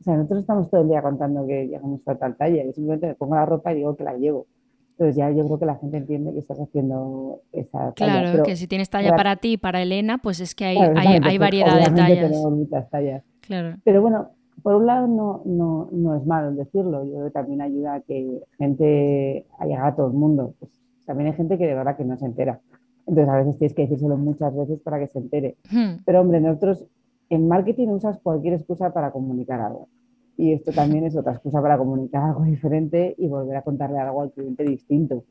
[0.01, 2.64] O sea, nosotros estamos todo el día contando que llegamos a tal talla.
[2.64, 4.47] Yo simplemente me pongo la ropa y digo que la llevo.
[4.93, 8.23] Entonces ya yo creo que la gente entiende que estás haciendo esa talla.
[8.23, 11.21] Claro, que si tienes talla para ti y para Elena, pues es que hay, hay,
[11.23, 12.31] hay variedad de tallas.
[12.31, 13.23] Tenemos muchas tallas.
[13.41, 13.77] Claro.
[13.85, 14.31] Pero bueno,
[14.62, 18.01] por un lado no, no, no es malo decirlo, yo creo que también ayuda a
[18.01, 20.55] que gente haya a todo el mundo.
[20.59, 20.73] Pues
[21.07, 22.61] también hay gente que de verdad que no se entera.
[23.07, 25.57] Entonces a veces tienes que decírselo muchas veces para que se entere.
[25.71, 26.03] Hmm.
[26.05, 26.87] Pero hombre, nosotros
[27.31, 29.88] en marketing usas cualquier excusa para comunicar algo.
[30.37, 34.23] Y esto también es otra excusa para comunicar algo diferente y volver a contarle algo
[34.23, 35.25] al cliente distinto.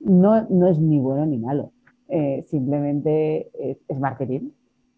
[0.00, 1.72] No, no es ni bueno ni malo.
[2.08, 4.50] Eh, simplemente es, es marketing.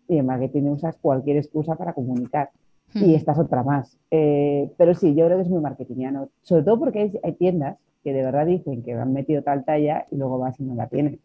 [0.09, 2.51] Y en marketing usas cualquier excusa para comunicar
[2.92, 3.99] y esta es otra más.
[4.11, 8.12] Eh, pero sí, yo creo que es muy marketingiano, sobre todo porque hay, tiendas que
[8.12, 11.20] de verdad dicen que han metido tal talla y luego vas y no la tienen.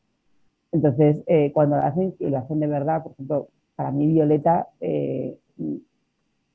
[0.72, 4.67] Entonces, eh, cuando lo hacen y lo hacen de verdad, por ejemplo, para mí Violeta
[4.80, 5.38] eh,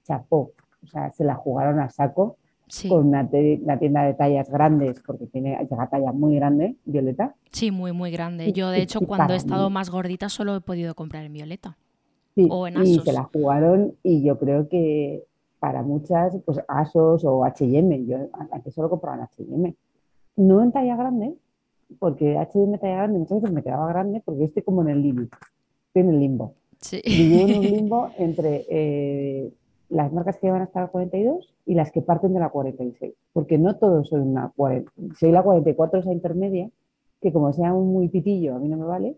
[0.05, 2.37] chapó, o sea, se la jugaron a saco
[2.89, 7.35] con una, tienda de tallas grandes, porque tiene llega talla muy grande, Violeta.
[7.53, 8.53] Sí, muy, muy grande.
[8.53, 11.77] Yo, de hecho, cuando he estado más gordita, solo he podido comprar en Violeta.
[12.35, 12.49] Sí,
[12.85, 15.25] Y se la jugaron y yo creo que
[15.61, 18.19] para muchas, pues Asos o H&M, yo
[18.51, 19.75] antes solo compraba en H&M.
[20.37, 21.35] No en talla grande,
[21.99, 25.29] porque H&M talla grande muchas veces me quedaba grande porque estoy como en el limbo,
[25.87, 26.55] estoy en el limbo.
[26.81, 27.01] Sí.
[27.07, 29.53] Vivo en un limbo entre eh,
[29.89, 33.57] las marcas que van hasta la 42 y las que parten de la 46, porque
[33.57, 34.91] no todos son una 40.
[35.19, 36.69] Soy la 44 esa intermedia,
[37.23, 39.17] que como sea un muy pitillo a mí no me vale,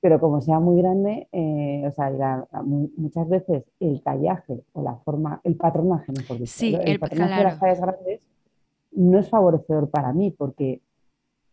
[0.00, 5.40] pero como sea muy grande, eh, o sea, muchas veces el tallaje o la forma,
[5.42, 8.20] el patronaje, mejor dicho, sí, el, patronaje de las tallas grandes
[8.92, 10.80] no es favorecedor para mí porque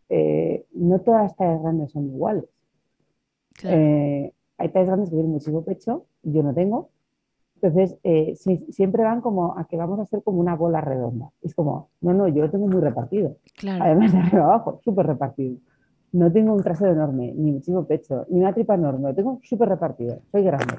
[0.08, 2.44] eh, no todas las tallas grandes son iguales.
[3.64, 6.90] Eh, hay tallas grandes que tienen muchísimo pecho, yo no tengo.
[7.60, 7.98] Entonces,
[8.70, 11.30] siempre van como a que vamos a hacer como una bola redonda.
[11.42, 13.38] Es como, no, no, yo lo tengo muy repartido.
[13.80, 15.56] Además de arriba abajo, súper repartido
[16.12, 19.68] no tengo un trasero enorme, ni muchísimo pecho, ni una tripa enorme, lo tengo súper
[19.68, 20.74] repartido, soy grande.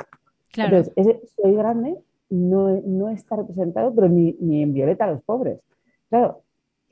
[0.55, 1.97] Entonces, ese soy grande
[2.29, 5.59] no, no está representado, pero ni, ni en violeta a los pobres.
[6.09, 6.41] Claro,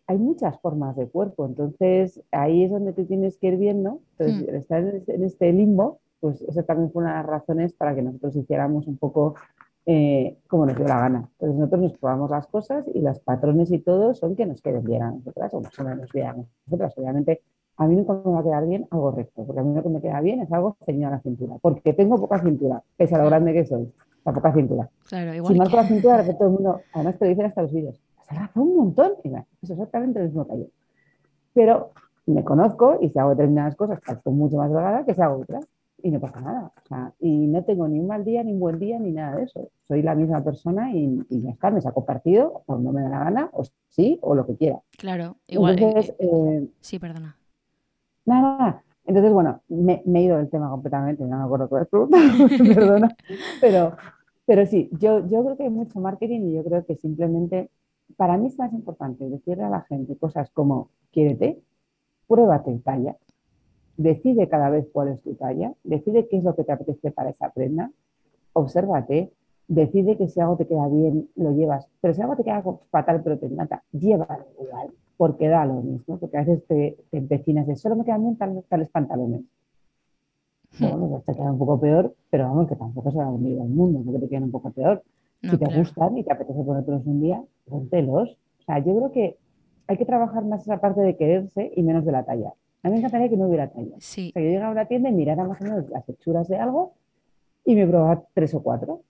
[0.08, 4.48] hay muchas formas de cuerpo, entonces ahí es donde tú tienes que ir viendo, entonces
[4.48, 4.56] hmm.
[4.56, 8.02] estar este, en este, limbo, pues eso también fue una de las razones para que
[8.02, 9.36] nosotros hiciéramos un poco
[9.88, 11.30] eh, como nos dio la gana.
[11.34, 14.84] Entonces nosotros nos probamos las cosas y los patrones y todo son que nos queden
[14.84, 16.94] bien a nosotras o más o menos bien a nosotras.
[16.98, 17.42] Obviamente
[17.78, 19.90] a mí nunca me va a quedar bien algo recto, porque a mí lo que
[19.90, 23.20] me queda bien es algo ceñido a la cintura, porque tengo poca cintura, pese a
[23.20, 23.92] lo grande que soy.
[24.24, 24.90] la poca cintura.
[25.08, 27.62] Claro, igual si marco la cintura, de todo el mundo, además te lo dicen hasta
[27.62, 29.12] los vídeos, has razón un montón.
[29.24, 30.70] Y es exactamente el mismo taller.
[31.54, 31.92] Pero
[32.26, 35.66] me conozco y si hago determinadas cosas, estoy mucho más delgada que si hago otras.
[36.02, 36.72] Y no pasa nada.
[36.84, 39.38] O sea, y no tengo ni un mal día, ni un buen día, ni nada
[39.38, 39.70] de eso.
[39.88, 43.10] Soy la misma persona y, y ya está, me saco partido, o no me da
[43.10, 44.82] la gana, o sí, o lo que quiera.
[44.98, 45.80] Claro, igual.
[45.80, 47.38] Entonces, eh, sí, perdona.
[48.26, 48.84] Nada.
[49.06, 51.90] Entonces, bueno, me, he ido del tema completamente, no me acuerdo cuál es
[52.76, 53.16] perdona.
[53.62, 53.96] Pero,
[54.46, 57.70] pero sí, yo, yo creo que hay mucho marketing y yo creo que simplemente,
[58.18, 61.62] para mí es más importante decirle a la gente cosas como, quiérete,
[62.28, 63.16] pruébate talla,
[63.98, 67.30] decide cada vez cuál es tu talla, decide qué es lo que te apetece para
[67.30, 67.92] esa prenda,
[68.54, 69.32] obsérvate,
[69.68, 73.22] decide que si algo te queda bien, lo llevas, pero si algo te queda fatal
[73.24, 77.68] pero te encanta, llévalo igual, porque da lo mismo, porque a veces te, te empecinas
[77.68, 79.42] de solo me quedan bien tales, tales pantalones.
[80.80, 83.62] Bueno, pues te queda un poco peor, pero vamos, que tampoco se va a venir
[83.62, 85.04] al mundo, porque te quedan un poco peor.
[85.42, 85.80] No, si te claro.
[85.80, 88.38] gustan y te apetece ponértelos un día, póntelos.
[88.60, 89.38] O sea, yo creo que
[89.88, 92.54] hay que trabajar más esa parte de quererse y menos de la talla.
[92.84, 93.96] A mí me encantaría que no hubiera talla.
[94.00, 94.30] Sí.
[94.30, 96.58] O sea, yo llegaba a una tienda y mirara más o menos las hechuras de
[96.58, 96.94] algo
[97.64, 99.02] y me probaba tres o cuatro.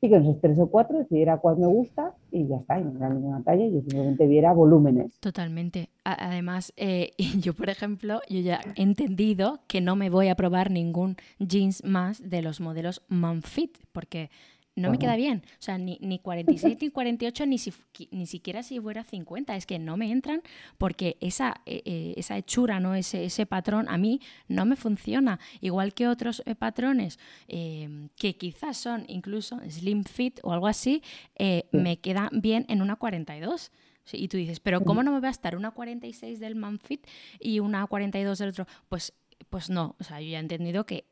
[0.00, 2.96] Y con esos tres o cuatro decidiera cuál me gusta y ya está, y no
[2.96, 5.18] era ninguna talla, yo simplemente viera volúmenes.
[5.18, 5.90] Totalmente.
[6.04, 10.70] Además, eh, yo, por ejemplo, yo ya he entendido que no me voy a probar
[10.70, 14.30] ningún jeans más de los modelos Manfit, porque
[14.78, 15.42] no me queda bien.
[15.52, 17.72] O sea, ni, ni 46 ni 48, ni, si,
[18.10, 19.56] ni siquiera si fuera 50.
[19.56, 20.42] Es que no me entran
[20.78, 22.94] porque esa, eh, esa hechura, ¿no?
[22.94, 25.38] ese, ese patrón, a mí no me funciona.
[25.60, 27.18] Igual que otros eh, patrones
[27.48, 31.02] eh, que quizás son incluso slim fit o algo así,
[31.36, 33.70] eh, me quedan bien en una 42.
[34.12, 37.06] Y tú dices, pero ¿cómo no me va a estar una 46 del Manfit
[37.38, 38.66] y una 42 del otro?
[38.88, 39.12] Pues,
[39.50, 41.04] pues no, o sea, yo ya he entendido que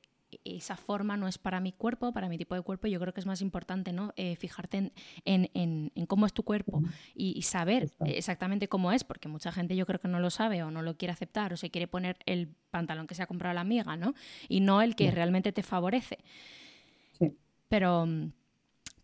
[0.55, 2.86] esa forma no es para mi cuerpo, para mi tipo de cuerpo.
[2.86, 4.12] Yo creo que es más importante ¿no?
[4.16, 4.92] Eh, fijarte en,
[5.24, 6.82] en, en, en, cómo es tu cuerpo
[7.14, 10.62] y, y, saber exactamente cómo es, porque mucha gente yo creo que no lo sabe
[10.62, 13.55] o no lo quiere aceptar o se quiere poner el pantalón que se ha comprado
[13.55, 14.14] la amiga, ¿no?
[14.49, 15.11] Y no el que sí.
[15.11, 16.18] realmente te favorece.
[17.18, 17.32] Sí.
[17.68, 18.07] Pero...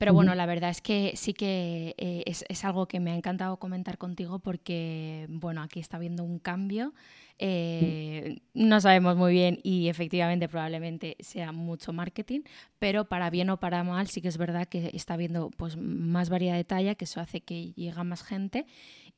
[0.03, 3.15] Pero bueno, la verdad es que sí que eh, es, es, algo que me ha
[3.15, 6.93] encantado comentar contigo porque, bueno, aquí está habiendo un cambio.
[7.39, 12.41] Eh, no sabemos muy bien y efectivamente probablemente sea mucho marketing,
[12.81, 16.31] pero para bien o para mal sí que es verdad que está habiendo pues, más
[16.31, 18.67] variedad de talla, que eso hace que llegue más gente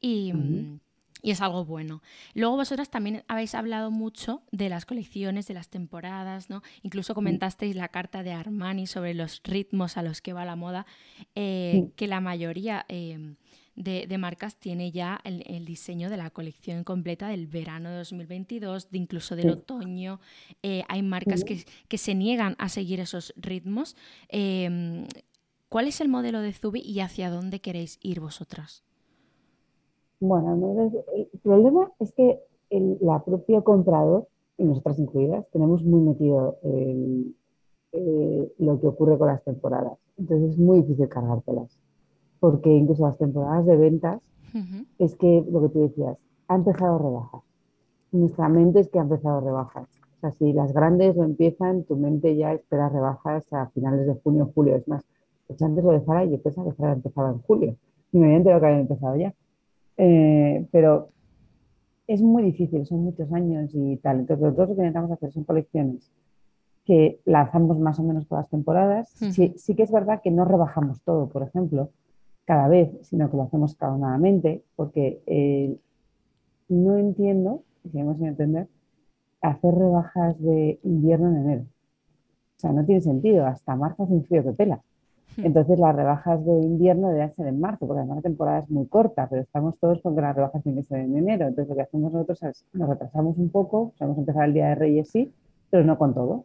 [0.03, 0.35] y...
[0.35, 0.81] Uh -huh
[1.25, 2.03] y es algo bueno.
[2.35, 6.63] Luego vosotras también habéis hablado mucho de las colecciones, de las temporadas, ¿no?
[6.83, 10.85] Incluso comentasteis la carta de Armani sobre los ritmos a los que va la moda,
[11.35, 13.37] eh, que la mayoría eh,
[13.75, 17.97] de, de, marcas tiene ya el, el, diseño de la colección completa del verano de
[17.97, 20.21] 2022, de incluso del otoño.
[20.63, 23.97] Eh, hay marcas que, que, se niegan a seguir esos ritmos.
[24.29, 25.07] Eh,
[25.71, 28.85] ¿Cuál es el modelo de Zubi y hacia dónde queréis ir vosotras?
[30.27, 36.57] Bueno, el problema es que el la propio comprador, y nosotras incluidas, tenemos muy metido
[36.63, 37.35] el,
[37.93, 39.99] eh, lo que ocurre con las temporadas.
[40.17, 41.79] Entonces es muy difícil cargártelas.
[42.41, 44.21] Porque incluso las temporadas de ventas,
[44.55, 44.87] uh -huh.
[44.99, 46.17] es que lo que tú decías,
[46.49, 47.41] ha empezado a rebajar.
[48.13, 49.85] Nuestra mente es que ha empezado a rebajar.
[49.85, 54.15] O sea, si las grandes lo empiezan, tu mente ya espera rebajas a finales de
[54.23, 54.77] junio, julio.
[54.77, 55.05] Es más,
[55.47, 57.77] pues antes lo de Zara, yo pensaba que Zara empezaba en julio.
[58.13, 59.35] Y me había enterado que había empezado ya.
[59.97, 61.11] Eh, pero
[62.07, 64.21] es muy difícil, son muchos años y tal.
[64.21, 66.11] Entonces, nosotros lo que intentamos hacer son colecciones
[66.85, 69.09] que lanzamos más o menos todas las temporadas.
[69.09, 71.91] Sí, sí, que es verdad que no rebajamos todo, por ejemplo,
[72.45, 75.77] cada vez, sino que lo hacemos escalonadamente, porque eh,
[76.69, 78.69] no entiendo, y seguimos sin entender,
[79.41, 81.63] hacer rebajas de invierno en enero.
[82.57, 84.83] O sea, no tiene sentido, hasta marzo hace un frío que pela.
[85.37, 88.87] Entonces las rebajas de invierno deben ser en marzo, porque además la temporada es muy
[88.87, 91.47] corta, pero estamos todos con que las rebajas tienen que ser en enero.
[91.47, 94.75] Entonces lo que hacemos nosotros es nos retrasamos un poco, podemos empezar el Día de
[94.77, 95.33] Reyes sí,
[95.71, 96.45] pero no con todo.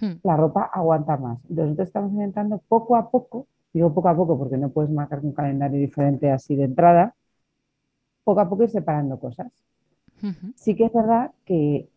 [0.00, 0.14] Hmm.
[0.24, 1.38] La ropa aguanta más.
[1.48, 5.32] Nosotros estamos intentando poco a poco, digo poco a poco porque no puedes marcar un
[5.32, 7.14] calendario diferente así de entrada,
[8.24, 9.52] poco a poco ir separando cosas.
[10.22, 10.52] Uh -huh.
[10.56, 11.88] Sí que es verdad que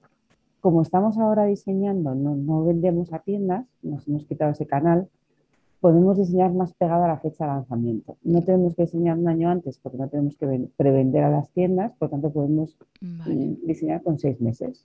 [0.61, 5.07] como estamos ahora diseñando, no, no vendemos a tiendas, nos hemos quitado ese canal,
[5.85, 8.17] podemos diseñar más pegado a la fecha de lanzamiento.
[8.23, 11.93] No tenemos que diseñar un año antes porque no tenemos que prevender a las tiendas,
[11.99, 13.55] por tanto podemos vale.
[13.67, 14.83] diseñar con seis meses.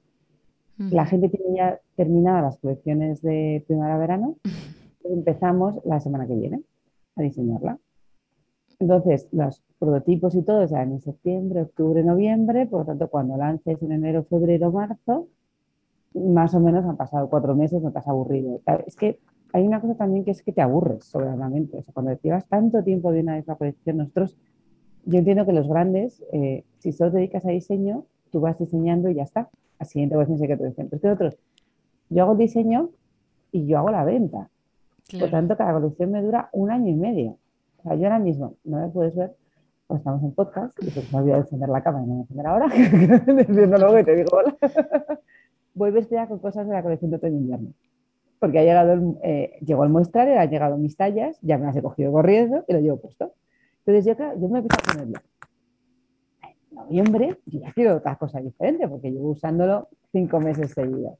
[0.78, 0.90] Uh -huh.
[0.90, 4.36] La gente tiene ya terminadas las colecciones de primavera-verano,
[5.00, 6.60] pues empezamos la semana que viene
[7.16, 7.78] a diseñarla.
[8.78, 13.80] Entonces, los prototipos y todo ya en septiembre, octubre, noviembre, por lo tanto, cuando lances
[13.82, 15.28] en enero, febrero, marzo,
[16.12, 18.60] más o menos han pasado cuatro meses, no te has aburrido.
[18.86, 19.18] Es que
[19.52, 21.78] hay una cosa también que es que te aburres sobradamente.
[21.78, 24.36] O sea, cuando llevas tanto tiempo de una misma colección, nosotros,
[25.04, 29.08] yo entiendo que los grandes, eh, si solo te dedicas a diseño, tú vas diseñando
[29.08, 29.48] y ya está.
[29.78, 30.88] Al siguiente colección sé que te dicen.
[30.88, 31.38] Pero es que otros,
[32.10, 32.90] yo hago diseño
[33.50, 34.50] y yo hago la venta.
[35.18, 37.38] Por tanto, cada colección me dura un año y medio.
[37.78, 39.34] O sea, yo ahora mismo, no me puedes ver,
[39.86, 42.46] pues estamos en podcast, y pues me olvidado de encender la cámara no me encender
[42.46, 42.68] ahora,
[43.48, 44.56] diciendo luego que te digo hola.
[45.74, 47.72] Voy vestida con cosas de la colección de otoño invierno
[48.40, 51.76] porque ha llegado el, eh, llegó el muestrario, han llegado mis tallas, ya me las
[51.76, 53.34] he cogido corriendo y lo llevo puesto.
[53.84, 55.20] Entonces yo, yo me empiezo a ponerlo.
[56.42, 61.18] En noviembre yo ya quiero otra cosa diferente porque llevo usándolo cinco meses seguidos.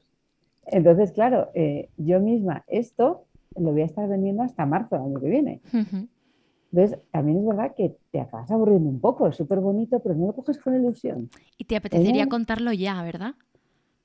[0.65, 5.19] Entonces, claro, eh, yo misma esto lo voy a estar vendiendo hasta marzo del año
[5.19, 5.61] que viene.
[6.71, 10.27] Entonces, también es verdad que te acabas aburriendo un poco, es súper bonito, pero no
[10.27, 11.29] lo coges con ilusión.
[11.57, 13.35] Y te apetecería contarlo ya, ¿verdad?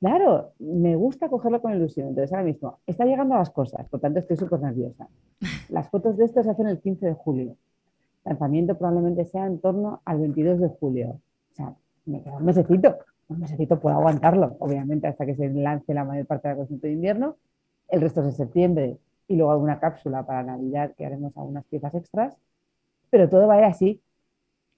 [0.07, 2.07] Claro, me gusta cogerlo con ilusión.
[2.07, 5.09] Entonces, ahora mismo, está llegando a las cosas, por tanto estoy súper nerviosa.
[5.69, 7.57] Las fotos de esto se hacen el 15 de julio.
[8.25, 11.21] El lanzamiento probablemente sea en torno al 22 de julio.
[11.51, 12.99] O sea, me queda un mesecito.
[13.27, 16.79] Un mesecito por aguantarlo, obviamente, hasta que se lance la mayor parte de la colección
[16.79, 17.37] de invierno.
[17.89, 21.93] El resto es de septiembre y luego alguna cápsula para Navidad que haremos algunas piezas
[21.97, 22.37] extras.
[23.11, 24.01] Pero todo va a ir así.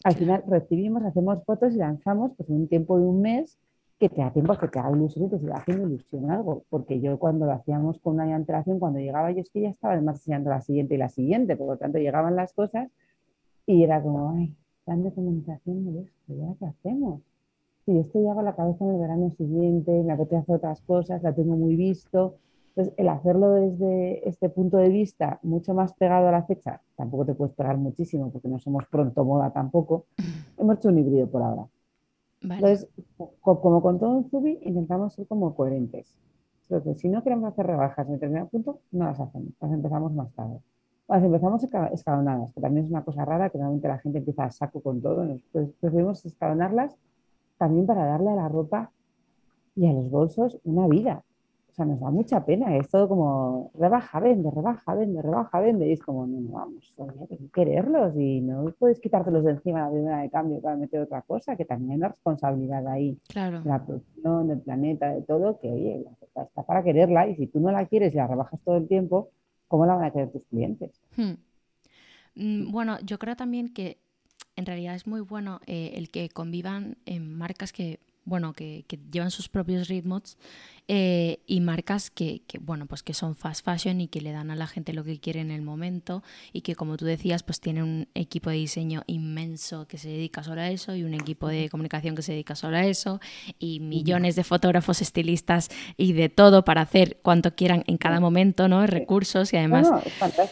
[0.04, 3.58] Al final recibimos, hacemos fotos y lanzamos pues, en un tiempo de un mes
[3.98, 6.62] que te da tiempo a que te haga ilusión y te siga haciendo ilusión algo.
[6.70, 9.94] Porque yo cuando lo hacíamos con una antelación, cuando llegaba yo es que ya estaba
[9.94, 12.88] además diseñando la siguiente y la siguiente, por lo tanto llegaban las cosas
[13.66, 17.20] y era como, ay, plan de comunicación de esto, ¿ya qué hacemos?
[17.84, 21.34] Si esto ya la cabeza en el verano siguiente, me apetece hacer otras cosas, la
[21.34, 22.36] tengo muy visto.
[22.68, 27.26] Entonces, el hacerlo desde este punto de vista mucho más pegado a la fecha, tampoco
[27.26, 30.04] te puedes pegar muchísimo porque no somos pronto moda tampoco.
[30.58, 31.66] Hemos hecho un híbrido por ahora.
[32.40, 32.88] Entonces,
[33.40, 36.16] como con todo en Zubi, intentamos ser como coherentes.
[36.68, 40.32] Entonces, si no queremos hacer rebajas en determinado punto, no las hacemos, las empezamos más
[40.34, 40.60] tarde.
[41.08, 44.50] Las empezamos escalonadas, que también es una cosa rara, que normalmente la gente empieza a
[44.50, 45.24] saco con todo.
[45.24, 46.96] Nosotros preferimos escalonarlas
[47.56, 48.92] también para darle a la ropa
[49.74, 51.24] y a los bolsos una vida
[51.78, 52.76] sea, nos da mucha pena.
[52.76, 55.88] Es todo como rebaja, vende, rebaja, vende, rebaja, vende.
[55.88, 59.80] Y es como, no, no vamos, hay que quererlos y no puedes quitártelos de encima
[59.80, 63.18] la primera de cambio para meter otra cosa, que también hay una responsabilidad ahí.
[63.28, 63.62] Claro.
[63.64, 66.04] La producción, del planeta, de todo, que oye,
[66.34, 69.30] está para quererla y si tú no la quieres y la rebajas todo el tiempo,
[69.68, 71.00] ¿cómo la van a querer tus clientes?
[71.16, 71.34] Hmm.
[72.34, 73.98] Mm, bueno, yo creo también que
[74.56, 78.98] en realidad es muy bueno eh, el que convivan en marcas que bueno, que, que,
[79.10, 80.36] llevan sus propios ritmos
[80.90, 84.56] eh, y marcas que, bueno, pues que son fast fashion y que le dan a
[84.56, 87.82] la gente lo que quiere en el momento y que como tú decías, pues tienen
[87.82, 91.68] un equipo de diseño inmenso que se dedica solo a eso y un equipo de
[91.68, 93.20] comunicación que se dedica solo a eso
[93.58, 95.68] y millones de fotógrafos, estilistas
[95.98, 98.86] y de todo para hacer cuanto quieran en cada momento, ¿no?
[98.86, 99.90] Recursos y además,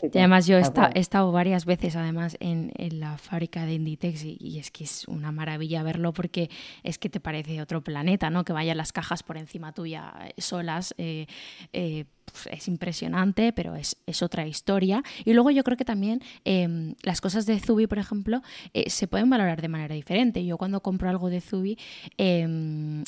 [0.03, 4.70] y además yo he, estado, varias veces además en, la fábrica de Inditex y, es
[4.70, 6.51] que es una maravilla verlo porque
[6.82, 8.45] es que te parece otro planeta, ¿no?
[8.45, 10.94] Que vayan las cajas por encima tuya solas.
[10.98, 11.26] Eh,
[11.72, 15.02] eh, pues, es impresionante, pero es, otra historia.
[15.24, 18.42] Y luego yo creo que también em, las cosas de Zubi, por ejemplo,
[18.74, 20.44] eh, se pueden valorar de manera diferente.
[20.44, 21.78] Yo cuando compro algo de Zubi,
[22.18, 23.04] em,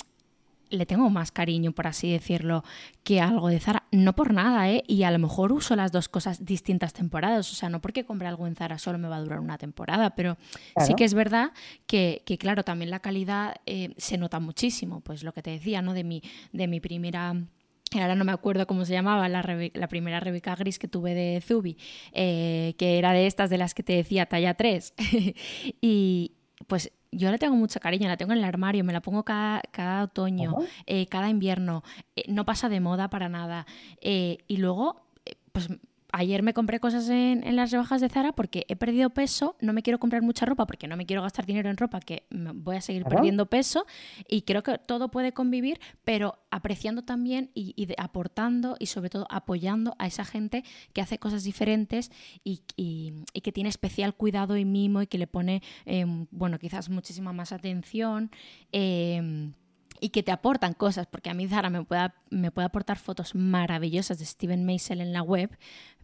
[0.70, 2.64] le tengo más cariño, por así decirlo,
[3.04, 3.84] que algo de Zara.
[3.90, 4.82] No por nada, ¿eh?
[4.86, 7.50] Y a lo mejor uso las dos cosas distintas temporadas.
[7.52, 10.14] O sea, no porque compre algo en Zara solo me va a durar una temporada,
[10.14, 10.36] pero
[10.84, 11.52] sí que es verdad
[11.86, 15.00] que, claro, también la calidad eh, se nota muchísimo.
[15.00, 15.94] Pues lo que te decía, ¿no?
[15.94, 17.34] De mi, de mi primera
[17.94, 19.42] ahora no me acuerdo cómo se llamaba, la,
[19.72, 21.78] la primera Rebeca Gris que tuve de Zubi,
[22.12, 24.94] eh, que era de estas de las que te decía talla 3.
[25.80, 26.32] y
[26.66, 29.62] pues yo la tengo mucho cariño, la tengo en el armario, me la pongo cada,
[29.70, 30.54] cada otoño,
[30.86, 31.82] eh, cada invierno,
[32.16, 33.66] eh, no pasa de moda para nada.
[34.00, 35.02] Eh, y luego,
[35.52, 35.68] pues
[36.12, 39.82] ayer me compré cosas en, las rebajas de Zara porque he perdido peso, no me
[39.82, 42.80] quiero comprar mucha ropa porque no me quiero gastar dinero en ropa, que voy a
[42.80, 43.86] seguir perdiendo peso
[44.28, 49.94] y creo que todo puede convivir, pero apreciando también y, aportando y sobre todo apoyando
[49.98, 52.10] a esa gente que hace cosas diferentes
[52.42, 52.62] y,
[53.42, 57.52] que tiene especial cuidado y mimo y que le pone, em, bueno, quizás muchísima más
[57.52, 58.30] atención.
[58.72, 59.52] Em,
[60.00, 63.34] y que te aportan cosas, porque a mí Zara me puede, me puede aportar fotos
[63.34, 65.50] maravillosas de Steven Meisel en la web,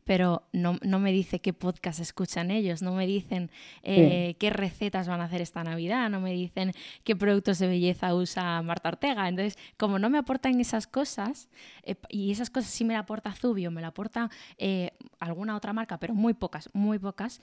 [0.05, 3.51] pero no, me dice qué podcast escuchan ellos, no me dicen
[3.83, 8.15] eh, qué recetas van a hacer esta Navidad, no me dicen qué productos de belleza
[8.15, 9.29] usa Marta Ortega.
[9.29, 11.49] Entonces, como no me aportan esas cosas,
[11.83, 15.73] eh, y esas cosas sí me la aporta Zubio, me la aporta eh, alguna otra
[15.73, 17.41] marca, pero muy pocas, muy pocas,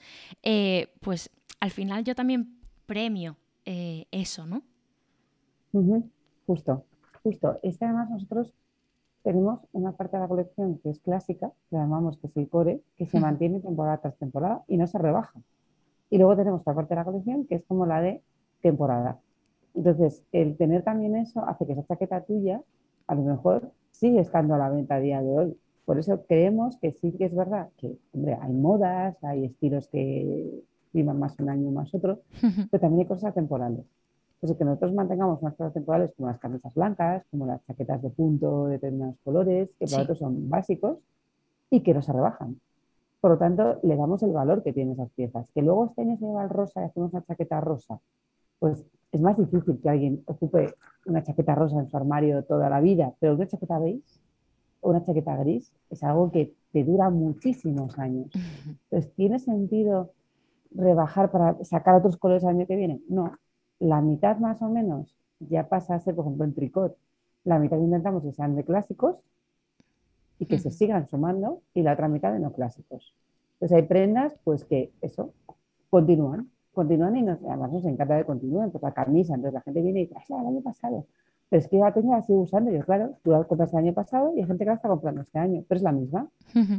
[1.00, 4.62] pues al final yo también premio eso, ¿no?
[6.46, 6.84] Justo,
[7.22, 7.58] justo.
[7.62, 8.52] Es que además nosotros
[9.22, 12.82] tenemos una parte de la colección que es clásica, que llamamos que es el core,
[12.96, 15.40] que se mantiene temporada tras temporada y no se rebaja.
[16.10, 18.22] Y luego tenemos otra parte de la colección que es como la de
[18.60, 19.18] temporada.
[19.74, 22.62] Entonces, el tener también eso hace que esa chaqueta tuya,
[23.06, 25.58] a lo mejor, sigue estando a la venta a día de hoy.
[25.84, 30.62] Por eso creemos que sí que es verdad que, hombre, hay modas, hay estilos que
[30.92, 32.20] vivan más un año más otro,
[32.70, 33.84] pero también hay cosas temporales.
[34.42, 38.10] Entonces, que nosotros mantengamos unas cosas temporales como las camisas blancas, como las chaquetas de
[38.10, 40.98] punto de determinados colores, que para otros son básicos
[41.70, 42.60] y que no se rebajan.
[43.20, 45.48] Por lo tanto, le damos el valor que tienen esas piezas.
[45.54, 48.00] Que luego este año se lleva el rosa y hacemos una chaqueta rosa,
[48.58, 50.74] pues es más difícil que alguien ocupe
[51.06, 54.02] una chaqueta rosa en su armario toda la vida, pero una chaqueta beige
[54.80, 58.28] o una chaqueta gris es algo que te dura muchísimos años.
[58.90, 60.10] Entonces, ¿tiene sentido
[60.72, 63.00] rebajar para sacar otros colores el año que viene?
[63.08, 63.36] No.
[63.82, 66.96] La mitad más o menos ya pasa a ser, por ejemplo, en tricot.
[67.44, 69.16] La mitad intentamos que sean de clásicos
[70.38, 73.14] y que se sigan sumando y la otra mitad de no clásicos.
[73.54, 75.32] Entonces hay prendas pues que eso
[75.90, 79.82] continúan continúan y nos, además nos encanta que continúen, pues la camisa, entonces la gente
[79.82, 81.06] viene y dice, el año pasado,
[81.48, 83.92] pero es que la tengo la sigo usando, yo claro, tú la compras el año
[83.92, 86.28] pasado y hay gente que la está comprando este año, pero es la misma,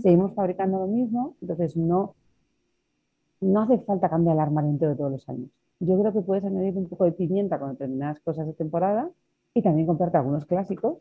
[0.02, 2.16] seguimos fabricando lo mismo, entonces no,
[3.44, 5.50] no hace falta cambiar el armario entero todos los años.
[5.80, 9.10] Yo creo que puedes añadir un poco de pimienta con determinadas cosas de temporada
[9.54, 11.00] y también comprarte algunos clásicos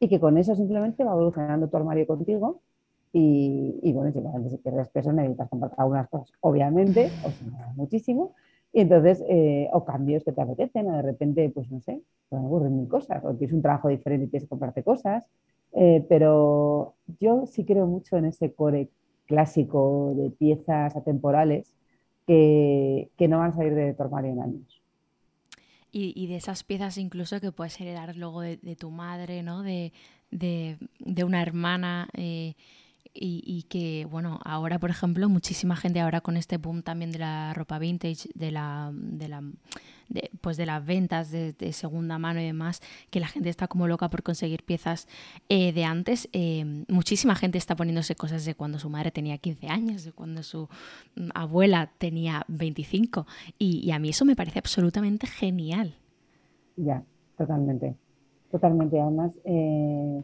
[0.00, 2.60] y que con eso simplemente va evolucionando tu armario contigo
[3.16, 4.10] y, bueno,
[4.48, 8.34] si pierdes peso necesitas comprar algunas cosas, obviamente, o no, muchísimo.
[8.72, 12.34] Y entonces, eh, o cambios que te apetecen, o de repente, pues no sé, te
[12.36, 15.24] aburren mil cosas, o tienes un trabajo diferente y tienes que comprarte cosas.
[15.74, 18.90] Eh, pero yo sí creo mucho en ese core
[19.26, 21.74] clásico de piezas atemporales
[22.26, 24.82] que, que no van a salir de tu en años.
[25.96, 29.62] Y, de esas piezas incluso que puedes heredar luego de, tu madre, ¿no?
[29.62, 29.92] De,
[30.32, 32.08] de, de una hermana.
[32.14, 32.54] Eh,
[33.14, 37.54] y, que, bueno, ahora, por ejemplo, muchísima gente ahora con este boom también de la
[37.54, 39.42] ropa vintage, de la, de la
[40.40, 44.10] pues de las ventas de, segunda mano y demás, que la gente está como loca
[44.10, 45.08] por conseguir piezas
[45.48, 46.28] eh, de antes.
[46.32, 50.42] Eh, muchísima gente está poniéndose cosas de cuando su madre tenía 15 años, de cuando
[50.42, 50.68] su
[51.16, 53.26] mm, abuela tenía 25.
[53.58, 55.94] Y, y a mí eso me parece absolutamente genial.
[56.76, 57.02] Ya,
[57.38, 57.94] totalmente.
[58.50, 59.00] Totalmente.
[59.00, 60.22] Además, eh,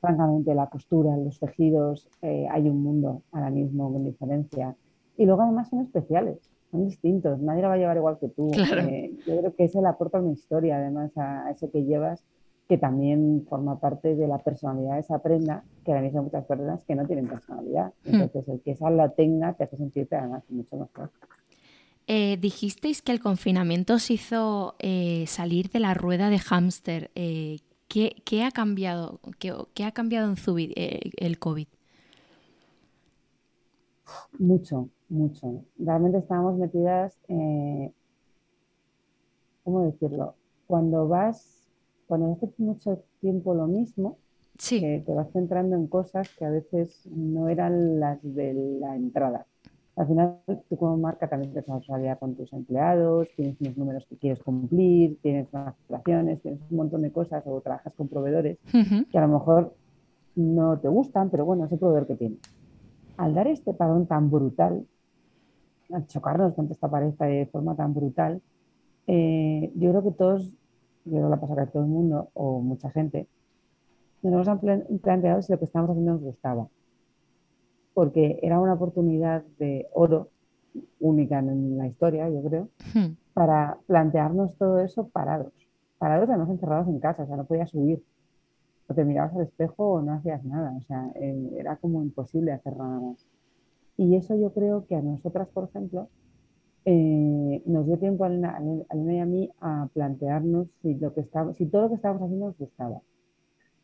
[0.00, 4.74] francamente, la costura, los tejidos, eh, hay un mundo ahora mismo con diferencia.
[5.16, 6.38] Y luego además son especiales,
[6.70, 8.50] son distintos, nadie lo va a llevar igual que tú.
[8.54, 12.24] Eh, yo creo que eso le aporta una historia además a, eso que llevas,
[12.68, 16.44] que también forma parte de la personalidad de esa prenda, que ahora mismo hay muchas
[16.44, 17.92] personas que no tienen personalidad.
[18.04, 18.14] Hmm.
[18.14, 21.10] Entonces, el que esa la tenga te hace sentirte además mucho mejor.
[22.06, 24.74] Eh, dijisteis que el confinamiento os hizo
[25.26, 27.10] salir de la rueda de hámster.
[27.90, 29.18] ¿Qué, ha cambiado?
[29.40, 31.66] ¿Qué, ha cambiado en Zubit eh, el COVID?
[34.38, 35.64] Mucho, mucho.
[35.76, 37.92] Realmente estábamos metidas, eh,
[39.64, 40.36] ¿cómo decirlo?
[40.68, 41.68] Cuando vas,
[42.06, 44.18] cuando haces mucho tiempo lo mismo,
[44.70, 49.46] eh, te vas centrando en cosas que a veces no eran las de la entrada.
[50.00, 54.16] Al final, tú como marca también tienes responsabilidad con tus empleados, tienes unos números que
[54.16, 59.18] quieres cumplir, tienes unas situaciones, tienes un montón de cosas o trabajas con proveedores que
[59.18, 59.74] a lo mejor
[60.36, 62.38] no te gustan, pero bueno, es el proveedor que tienes.
[63.18, 64.86] Al dar este parón tan brutal,
[65.92, 68.40] al chocarnos contra esta pared de forma tan brutal,
[69.06, 70.50] eh, yo creo que todos,
[71.04, 73.26] yo creo que la pasa a todo el mundo o mucha gente,
[74.22, 74.60] nos hemos
[75.02, 76.68] planteado si lo que estamos haciendo nos gustaba
[78.00, 80.30] porque era una oportunidad de oro
[81.00, 83.12] única en la historia, yo creo, hmm.
[83.34, 85.52] para plantearnos todo eso parados.
[85.98, 88.02] Parados, además encerrados en casa, o sea, no podías subir.
[88.88, 92.52] O te mirabas al espejo o no hacías nada, o sea, eh, era como imposible
[92.52, 93.26] hacer nada más.
[93.98, 96.08] Y eso yo creo que a nosotras, por ejemplo,
[96.86, 98.62] eh, nos dio tiempo a Elena,
[98.94, 101.26] y a mí a plantearnos si, lo que
[101.58, 103.02] si todo lo que estábamos haciendo nos gustaba.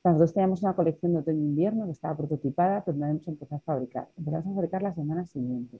[0.06, 4.08] Nosotros teníamos una colección de otoño-invierno que estaba prototipada, pero no hemos empezado a fabricar.
[4.16, 5.78] Empezamos a fabricar la semana siguiente.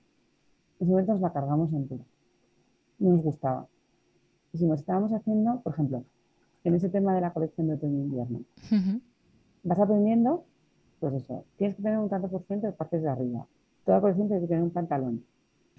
[0.79, 2.03] En ese momento nos la cargamos entera.
[2.99, 3.69] No nos gustaba.
[4.51, 6.03] Y si nos estábamos haciendo, por ejemplo,
[6.65, 8.41] en ese tema de la colección de otoño-invierno,
[9.63, 10.43] vas aprendiendo,
[10.99, 13.47] pues eso, tienes que tener un tanto por ciento de partes de arriba.
[13.85, 15.23] Toda colección tiene que tener un pantalón.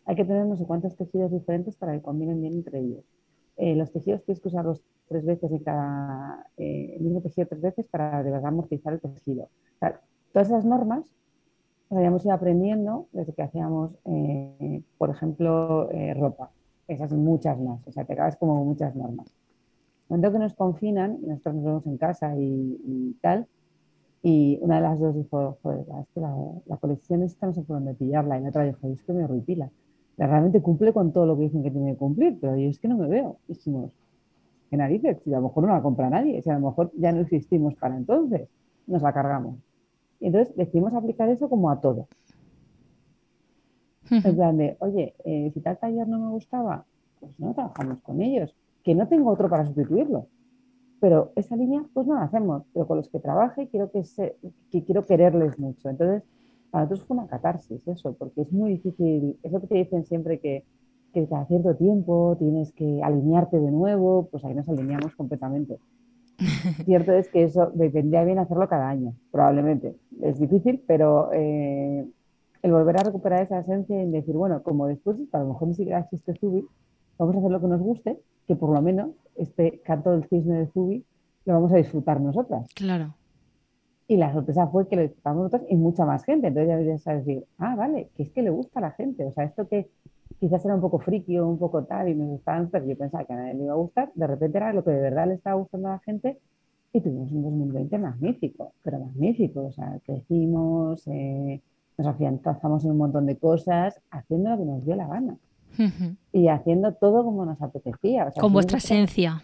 [0.06, 3.04] Hay que tener no sé cuántos tejidos diferentes para que combinen bien entre ellos.
[3.58, 7.62] Eh, los tejidos tienes que usarlos tres veces en cada, eh, el mismo tejido tres
[7.62, 9.48] veces para de verdad amortizar el tejido.
[10.32, 11.04] todas esas normas
[11.90, 16.50] las habíamos ido aprendiendo desde que hacíamos, eh, por ejemplo, ropa.
[16.86, 17.86] Esas y muchas más.
[17.86, 19.34] O sea, te acabas como muchas normas.
[20.08, 23.46] Cuando que nos confinan, nosotros nos vemos en casa y, tal,
[24.22, 27.76] Y una de las dos dijo, joder, es que la, colección esta no sé por
[27.76, 28.38] dónde pillarla.
[28.38, 29.70] Y la otra dijo, es que me ruipila.
[30.16, 32.88] Realmente cumple con todo lo que dicen que tiene que cumplir, pero yo es que
[32.88, 33.38] no me veo.
[33.48, 33.92] Y dijimos,
[34.70, 35.18] ¿qué narices?
[35.24, 37.74] Si a lo mejor no la compra nadie, si a lo mejor ya no existimos
[37.74, 38.48] para entonces,
[38.86, 39.56] nos la cargamos.
[40.20, 42.08] Y entonces decidimos aplicar eso como a todo.
[44.10, 46.86] En plan de, oye, eh, si tal taller no me gustaba,
[47.20, 50.26] pues no trabajamos con ellos, que no tengo otro para sustituirlo.
[51.00, 54.36] Pero esa línea, pues no la hacemos, pero con los que trabaje quiero que, se,
[54.70, 55.90] que quiero quererles mucho.
[55.90, 56.22] Entonces,
[56.70, 60.04] para nosotros fue una catarsis eso, porque es muy difícil, es lo que te dicen
[60.06, 60.64] siempre que,
[61.12, 65.78] que cada cierto tiempo tienes que alinearte de nuevo, pues ahí nos alineamos completamente.
[66.84, 69.96] Cierto es que eso vendría bien hacerlo cada año, probablemente.
[70.22, 72.06] Es difícil, pero eh,
[72.62, 75.74] el volver a recuperar esa esencia y decir, bueno, como después a lo mejor ni
[75.74, 76.64] siquiera existe Zubi,
[77.18, 80.60] vamos a hacer lo que nos guste, que por lo menos este canto del cisne
[80.60, 81.04] de Zubi
[81.44, 82.68] lo vamos a disfrutar nosotras.
[82.74, 83.14] Claro.
[84.06, 86.46] Y la sorpresa fue que lo disfrutamos nosotras y mucha más gente.
[86.46, 89.24] Entonces ya deberías decir, ah, vale, que es que le gusta a la gente.
[89.24, 89.90] O sea, esto que
[90.40, 93.24] quizás era un poco friki o un poco tal y nos gustaban, pero yo pensaba
[93.24, 95.34] que a nadie le iba a gustar, de repente era lo que de verdad le
[95.34, 96.38] estaba gustando a la gente
[96.92, 99.66] y tuvimos un 2020 magnífico, pero magnífico.
[99.66, 101.60] O sea, crecimos, eh,
[101.96, 105.36] nos afianzamos en un montón de cosas, haciendo lo que nos dio la gana.
[106.32, 108.32] Y haciendo todo como nos apetecía.
[108.40, 109.42] con vuestra esencia.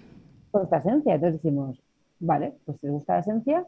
[0.50, 1.14] Con vuestra esencia.
[1.14, 1.80] Entonces decimos,
[2.18, 3.66] vale, pues si les gusta la esencia,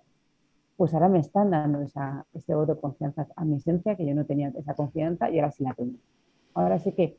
[0.77, 4.15] pues ahora me están dando esa, ese voto de confianza a mi esencia, que yo
[4.15, 5.97] no tenía esa confianza y ahora sí la tengo.
[6.57, 7.19] Ahora sí que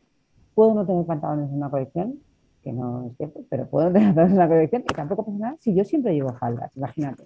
[0.56, 2.20] puedo no tener pantalones en una colección,
[2.64, 5.58] que no es cierto, pero puedo tener pantalones en una colección y tampoco pasa nada
[5.60, 7.24] si yo siempre llevo faldas, imagínate.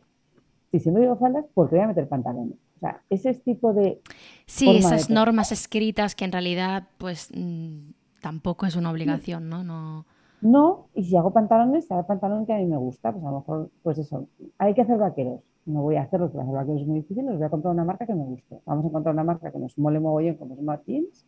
[0.71, 2.57] Si siempre llevo faldas, ¿por qué voy a meter pantalones?
[2.77, 4.01] O sea, ese tipo de...
[4.45, 7.91] Sí, esas normas escritas que en realidad pues mm,
[8.21, 9.63] tampoco es una obligación, ¿no?
[9.63, 10.05] ¿no?
[10.41, 13.29] No, y si hago pantalones, será el pantalón que a mí me gusta, pues a
[13.29, 15.41] lo mejor, pues eso, hay que hacer vaqueros.
[15.65, 17.85] No voy a hacerlos, porque hacer vaqueros es muy difícil, los voy a comprar una
[17.85, 18.59] marca que me guste.
[18.65, 21.25] Vamos a encontrar una marca que nos mole mogollón, como es Martins,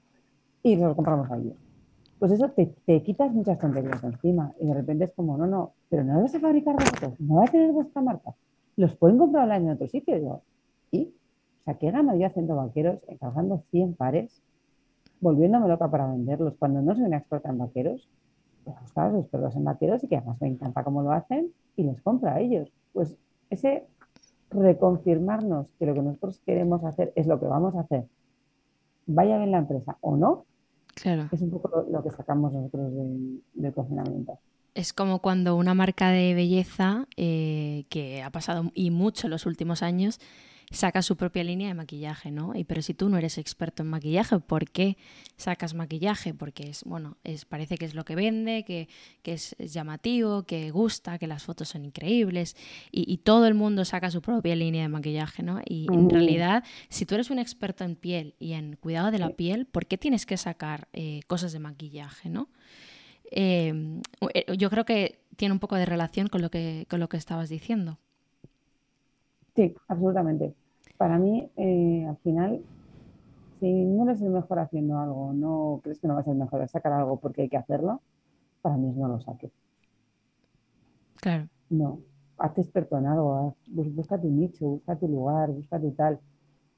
[0.63, 1.55] y los compramos a ellos.
[2.19, 5.73] Pues eso te, te, quitas muchas tonterías encima y de repente es como, no, no,
[5.89, 8.33] pero no vas a fabricar vosotros, no va a tener vuestra marca
[8.75, 10.41] los pueden comprar en otro sitio.
[10.91, 11.05] ¿y?
[11.05, 14.41] O sea, ¿qué gano yo haciendo vaqueros, encargando 100 pares,
[15.21, 18.09] volviéndome loca para venderlos cuando no soy una experta en vaqueros?
[18.63, 22.01] Pues los expertos en vaqueros y que además me encanta cómo lo hacen y les
[22.01, 22.71] compra a ellos.
[22.93, 23.17] Pues
[23.49, 23.87] ese
[24.49, 28.05] reconfirmarnos que lo que nosotros queremos hacer es lo que vamos a hacer,
[29.07, 30.45] vaya bien la empresa o no,
[30.95, 31.29] claro.
[31.31, 32.91] es un poco lo, que sacamos nosotros
[33.53, 34.39] del confinamiento
[34.75, 39.45] es como cuando una marca de belleza, eh, que ha pasado y mucho en los
[39.45, 40.19] últimos años,
[40.73, 42.55] saca su propia línea de maquillaje, ¿no?
[42.55, 44.97] Y pero si tú no eres experto en maquillaje, ¿por qué
[45.37, 46.33] sacas maquillaje?
[46.33, 48.87] Porque es, bueno, es, parece que es lo que vende, que,
[49.23, 52.57] es, llamativo, que gusta, que las fotos son increíbles
[52.91, 55.61] y, todo el mundo saca su propia línea de maquillaje, ¿no?
[55.65, 59.29] Y en realidad, si tú eres un experto en piel y en cuidado de la
[59.29, 62.49] piel, ¿por qué tienes que sacar eh, cosas de maquillaje, ¿no?
[63.31, 64.01] Em,
[64.33, 67.17] eh, yo creo que tiene un poco de relación con lo que, con lo que
[67.17, 67.97] estabas diciendo.
[69.55, 70.53] Sí, absolutamente.
[71.03, 72.63] Para mí, eh, al final,
[73.59, 76.61] si no eres el mejor haciendo algo, no crees que no vas a ser mejor
[76.61, 77.99] a sacar algo porque hay que hacerlo,
[78.61, 79.51] para mí es no lo saques.
[81.17, 81.49] Claro.
[81.69, 81.99] No,
[82.37, 86.21] hazte experto en algo, busca tu nicho, busca tu lugar, busca tu tal.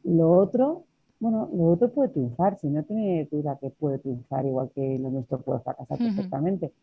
[0.03, 0.86] Lo otro
[1.19, 5.11] bueno, lo otro puede triunfar, si no tiene duda que puede triunfar, igual que lo
[5.11, 6.73] nuestro puede fracasar perfectamente.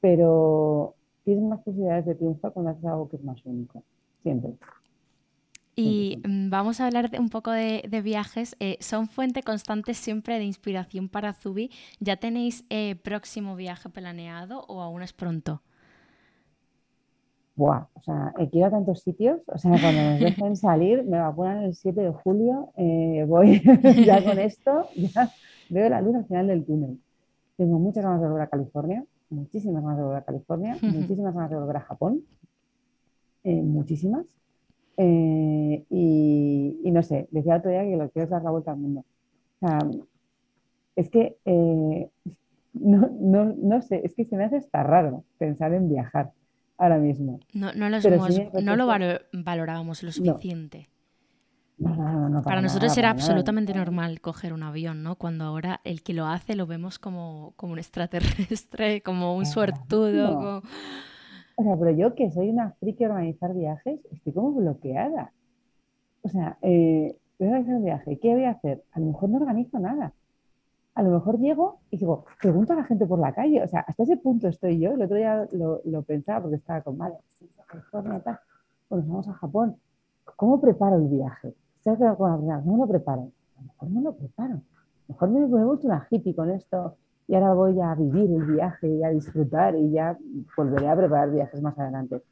[0.00, 0.94] Pero
[1.24, 3.82] tienes más posibilidades de triunfar cuando haces algo que es más único,
[4.22, 4.54] siempre.
[5.76, 8.56] Y mm, vamos a hablar un poco de, viajes.
[8.60, 11.70] Eh, ¿Son fuente constante siempre de inspiración para Zubi?
[12.00, 15.60] ¿Ya tenéis eh, próximo viaje planeado o aún es pronto?
[17.56, 21.18] Buah, o sea, he ido a tantos sitios, o sea, cuando nos dejen salir, me
[21.18, 23.62] vacunan el 7 de julio, eh, voy
[24.04, 25.30] ya con esto, ya
[25.70, 27.00] veo la luz al final del túnel.
[27.56, 31.50] Tengo muchas ganas de volver a California, muchísimas ganas de volver a California, muchísimas ganas
[31.50, 32.22] de volver a Japón,
[33.44, 34.26] eh, muchísimas.
[34.98, 38.78] Eh, y, y, no sé, decía otro día que lo quiero dar la vuelta al
[38.78, 39.04] mundo.
[39.60, 39.78] O sea,
[40.96, 41.36] es que
[42.80, 46.32] no, no, no sé, es que se me hace estar raro pensar en viajar
[46.78, 47.40] ahora mismo.
[47.52, 48.86] No, no, no lo
[49.32, 50.88] valorábamos lo suficiente.
[52.44, 55.16] para, nosotros era absolutamente normal coger un avión, ¿no?
[55.16, 60.62] Cuando ahora el que lo hace lo vemos como, como un extraterrestre, como un suertudo.
[61.56, 65.32] O sea, pero yo que soy una friki a organizar viajes, estoy como bloqueada.
[66.22, 68.84] O sea, eh, voy a organizar un viaje, ¿qué voy a hacer?
[68.92, 70.12] A lo mejor no organizo nada
[70.96, 73.62] a lo mejor llego y digo, pregunto a la gente por la calle.
[73.62, 74.92] O sea, hasta ese punto estoy yo.
[74.92, 77.16] El otro día lo, pensaba porque estaba con, vale,
[77.66, 78.38] California, tal.
[78.88, 79.76] Pues vamos a Japón.
[80.36, 81.54] ¿cómo preparo el viaje?
[81.84, 83.30] ¿Sabes ¿Cómo lo preparo?
[83.56, 84.54] A lo mejor no lo preparo.
[84.54, 84.58] A
[85.08, 86.96] lo mejor me, me vuelto una hippie con esto
[87.28, 90.16] y ahora voy a vivir el viaje y a disfrutar y ya
[90.56, 92.22] volveré a preparar viajes más adelante.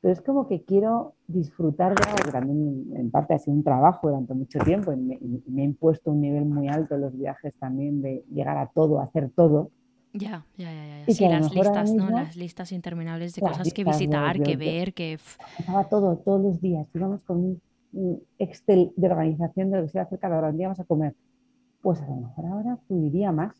[0.00, 4.08] Pero es como que quiero disfrutar de algo también en parte ha sido un trabajo
[4.08, 7.54] durante mucho tiempo y me, me, he impuesto un nivel muy alto en los viajes
[7.60, 9.70] también de llegar a todo, hacer todo.
[10.12, 11.14] Ya, ya, ya, ya.
[11.14, 12.10] Sí, las listas, ¿no?
[12.10, 15.18] Las listas interminables de cosas que visitar, que ver, que...
[15.58, 16.86] Estaba todo, todos los días.
[16.94, 17.58] Íbamos con
[17.92, 20.48] un, Excel de organización de lo que se iba a hacer cada hora.
[20.48, 21.14] Un día vamos a comer.
[21.80, 23.54] Pues a lo mejor ahora fluiría más.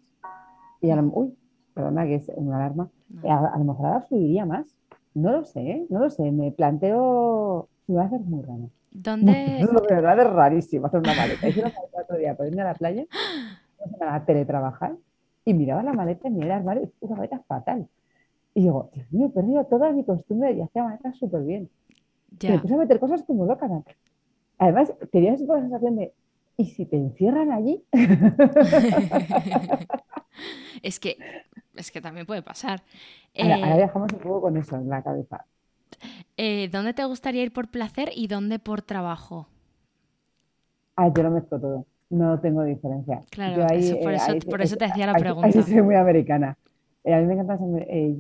[0.83, 1.35] Y a lo, uy,
[1.73, 2.91] perdona que es una alarma.
[3.25, 4.77] A, lo mejor ahora fluiría más
[5.15, 6.31] no lo sé, no lo sé.
[6.31, 7.69] Me planteo.
[7.87, 8.71] Me va a hacer muy raro.
[8.91, 9.33] ¿Dónde?
[9.33, 11.49] de verdad es rarísimo hacer una maleta.
[11.49, 13.07] Hice una maleta otro día para irme a la playa,
[14.01, 14.97] a teletrabajar,
[15.45, 17.89] y miraba la maleta en el armario y una maleta fatal.
[18.55, 21.71] Y digo, Dios mío, he perdido toda mi costumbre y hacía maletas súper bien.
[22.41, 23.69] Y me puse a meter cosas como loca.
[24.59, 26.13] Además, tenía esa sensación de,
[26.57, 27.85] ¿y si te encierran allí?
[30.83, 31.17] es que
[31.75, 32.83] es que también puede pasar.
[33.39, 35.47] Ahora, eh, viajamos un poco con eso en la cabeza.
[36.37, 39.49] Eh, ¿Dónde te gustaría ir por placer y dónde por trabajo?
[40.97, 41.87] Ah, yo lo mezclo todo.
[42.11, 43.23] No tengo diferencia.
[43.31, 45.47] Claro, por, eh, eso, por eso, te hacía la pregunta.
[45.47, 46.59] Ahí soy muy americana.
[47.07, 47.59] a mí me encanta.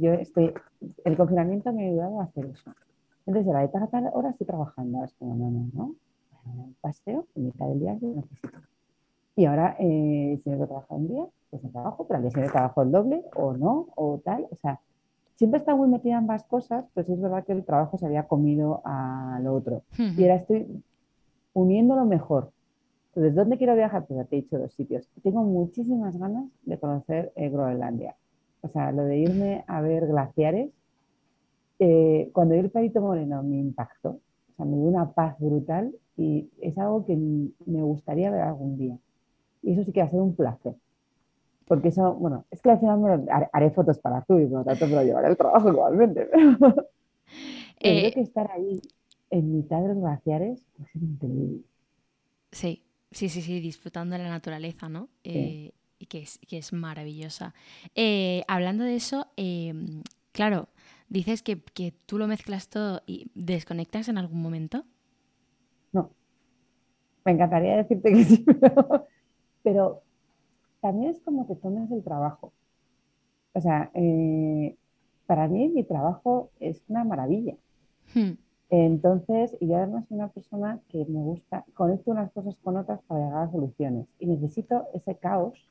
[0.01, 0.55] yo estoy.
[1.05, 2.73] El confinamiento me ha ayudado a hacer eso.
[3.27, 5.05] Entonces, a la de tal hora estoy trabajando.
[5.05, 5.95] Es como, no, no, no.
[6.81, 8.59] Paseo, en mitad del día necesito.
[9.37, 12.53] Y ahora, si tengo que trabajar un día, pues el trabajo, pero al día siguiente
[12.53, 14.47] trabajo el doble o no, o tal.
[14.51, 14.81] O sea,
[15.37, 18.07] siempre está muy metida en ambas cosas, pero sí es verdad que el trabajo se
[18.07, 19.83] había comido a lo otro.
[19.99, 20.67] Y ahora estoy
[21.53, 22.51] uniéndolo mejor.
[23.09, 24.07] Entonces, ¿dónde quiero viajar?
[24.07, 25.07] Pues ya te he dicho dos sitios.
[25.23, 28.17] Tengo muchísimas ganas de conocer eh, Groenlandia.
[28.63, 30.71] O sea, lo de irme a ver glaciares.
[31.79, 34.11] Eh, cuando vi el Perito Moreno me impactó.
[34.11, 38.77] O sea, me dio una paz brutal y es algo que me gustaría ver algún
[38.77, 38.99] día.
[39.63, 40.75] Y eso sí que va a ser un placer.
[41.67, 44.87] Porque eso, bueno, es que al final haré, fotos para tú y por lo tanto
[44.87, 46.29] me lo llevaré al trabajo igualmente.
[47.81, 48.81] Pero, eh, que estar ahí
[49.31, 51.61] en mitad de los glaciares va a ser increíble.
[52.51, 55.09] Sí, sí, sí, sí, disfrutando de la naturaleza, ¿no?
[55.25, 57.55] Eh, y que es, que es maravillosa.
[57.95, 60.03] Eh, hablando de eso, em,
[60.33, 60.69] claro,
[61.09, 64.85] dices que, que, tú lo mezclas todo y desconectas en algún momento.
[67.25, 69.07] Me encantaría decirte que sí, pero,
[69.63, 70.03] pero
[70.81, 72.53] también es como que tomes el trabajo.
[73.55, 74.77] O sea, eh,
[75.27, 77.57] para mí mi trabajo es una maravilla.
[78.15, 78.33] Hmm.
[78.71, 83.03] Entonces, y yo además soy una persona que me gusta, conecto unas cosas con otras
[83.03, 85.69] para llegar a soluciones y necesito ese caos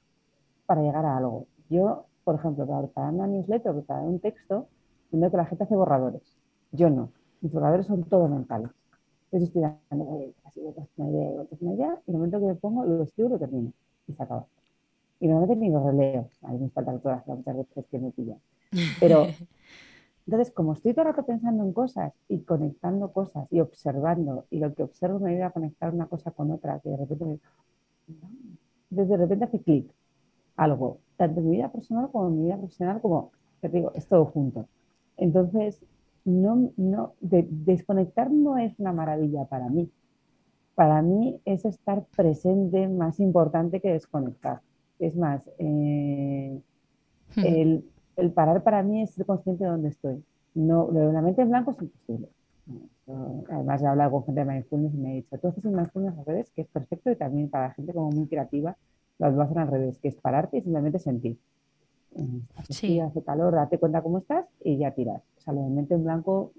[0.68, 1.48] para llegar a algo.
[1.70, 4.68] Yo, por ejemplo, para preparar una newsletter o preparar un texto,
[5.10, 6.38] tengo que la gente hace borradores.
[6.72, 7.12] Yo no.
[7.42, 8.70] Mis borradores son todo mentales.
[9.32, 10.62] Entonces estoy dando, así,
[10.98, 13.40] una idea, una idea, y en el momento que me pongo, lo escribo y lo
[13.40, 13.72] termino.
[14.08, 14.46] Y se acaba
[15.22, 16.30] y normalmente ni los releo.
[16.42, 18.40] A mí me faltan todas las muchas veces que me pillan.
[19.00, 19.28] Pero
[20.26, 24.58] entonces, como estoy todo el rato pensando en cosas y conectando cosas y observando, y
[24.58, 27.40] lo que observo me ayuda a conectar una cosa con otra, que de repente
[28.90, 29.90] desde de repente hace clic
[30.58, 34.08] algo, tanto en mi vida personal como en mi vida profesional, como te digo, es
[34.08, 34.66] todo junto.
[35.18, 35.80] Entonces,
[36.26, 39.90] no, no, desconectar no es una maravilla para mí.
[40.76, 44.62] Para mí es estar presente más importante que desconectar.
[45.00, 46.62] Es más, eh,
[47.36, 47.84] hmm.
[48.18, 50.24] el, parar para mí es ser consciente de dónde estoy.
[50.54, 52.30] No, lo de la mente en blanco es imposible.
[53.50, 56.18] Además, he hablado con gente de mindfulness y me ha dicho, tú haces un mindfulness
[56.18, 58.78] al revés, que es perfecto y también para la gente como muy creativa,
[59.18, 61.38] lo hacen al revés, que es pararte y simplemente sentir.
[62.56, 63.00] Hace, sí.
[63.00, 65.22] hace calor, date cuenta cómo estás y ya tiras.
[65.38, 66.52] O sea, lo de mente en blanco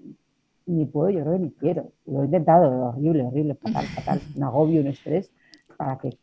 [0.65, 1.91] ni puedo, yo creo que ni quiero.
[2.05, 4.21] Lo he intentado, horrible, horrible, fatal, fatal.
[4.35, 5.29] Un agobio, un estrés,
[5.77, 6.17] ¿para qué?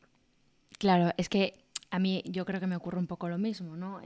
[0.78, 1.55] Claro, es que
[1.91, 4.01] a mí yo creo que me ocurre un poco lo mismo, ¿no?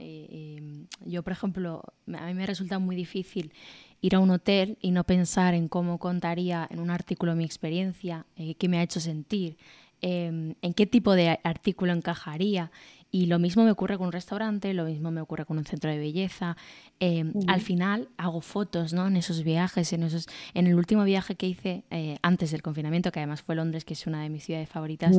[1.05, 3.53] yo, por ejemplo, a mí me resulta muy difícil
[4.01, 8.25] ir a un hotel y no pensar en cómo contaría en un artículo mi experiencia,
[8.35, 9.57] eh, qué me ha hecho sentir,
[10.01, 12.71] em, en qué tipo de artículo encajaría.
[13.15, 15.89] Y lo mismo me ocurre con un restaurante, lo mismo me ocurre con un centro
[15.89, 16.57] de belleza.
[16.99, 19.07] Em, al final hago fotos ¿no?
[19.07, 23.13] en esos viajes, en, esos, en el último viaje que hice eh, antes del confinamiento,
[23.13, 25.17] que además fue Londres, que es una de mis ciudades favoritas.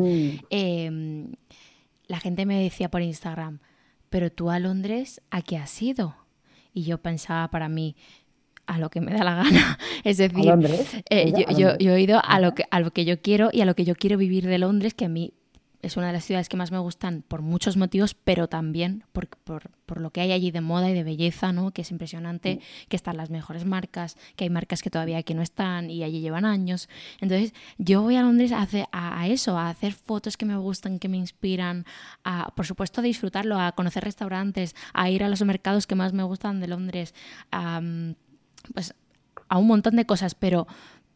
[0.50, 1.32] Em,
[2.06, 3.60] la gente me decía por Instagram,
[4.10, 6.16] pero tú a Londres, ¿a qué has ido?
[6.74, 7.96] Y yo pensaba para mí,
[8.66, 9.78] a lo que me da la gana.
[10.04, 10.44] Es decir,
[11.08, 13.74] eh, yo, he ido a lo, que, a lo que yo quiero y a lo
[13.74, 15.32] que yo quiero vivir de Londres, que a mí
[15.86, 19.28] es una de las ciudades que más me gustan por muchos motivos, pero también por,
[19.28, 21.70] por, lo que hay allí de moda y de belleza, ¿no?
[21.70, 25.42] Que es impresionante, que están las mejores marcas, que hay marcas que todavía aquí no
[25.42, 26.88] están y allí llevan años.
[27.20, 30.98] Entonces, yo voy a Londres a, hacer, a, eso, a hacer fotos que me gustan,
[30.98, 31.86] que me inspiran,
[32.24, 36.12] a, por supuesto, a disfrutarlo, a conocer restaurantes, a ir a los mercados que más
[36.12, 37.14] me gustan de Londres,
[37.52, 37.80] a,
[38.74, 38.94] pues,
[39.48, 40.66] a un montón de cosas, pero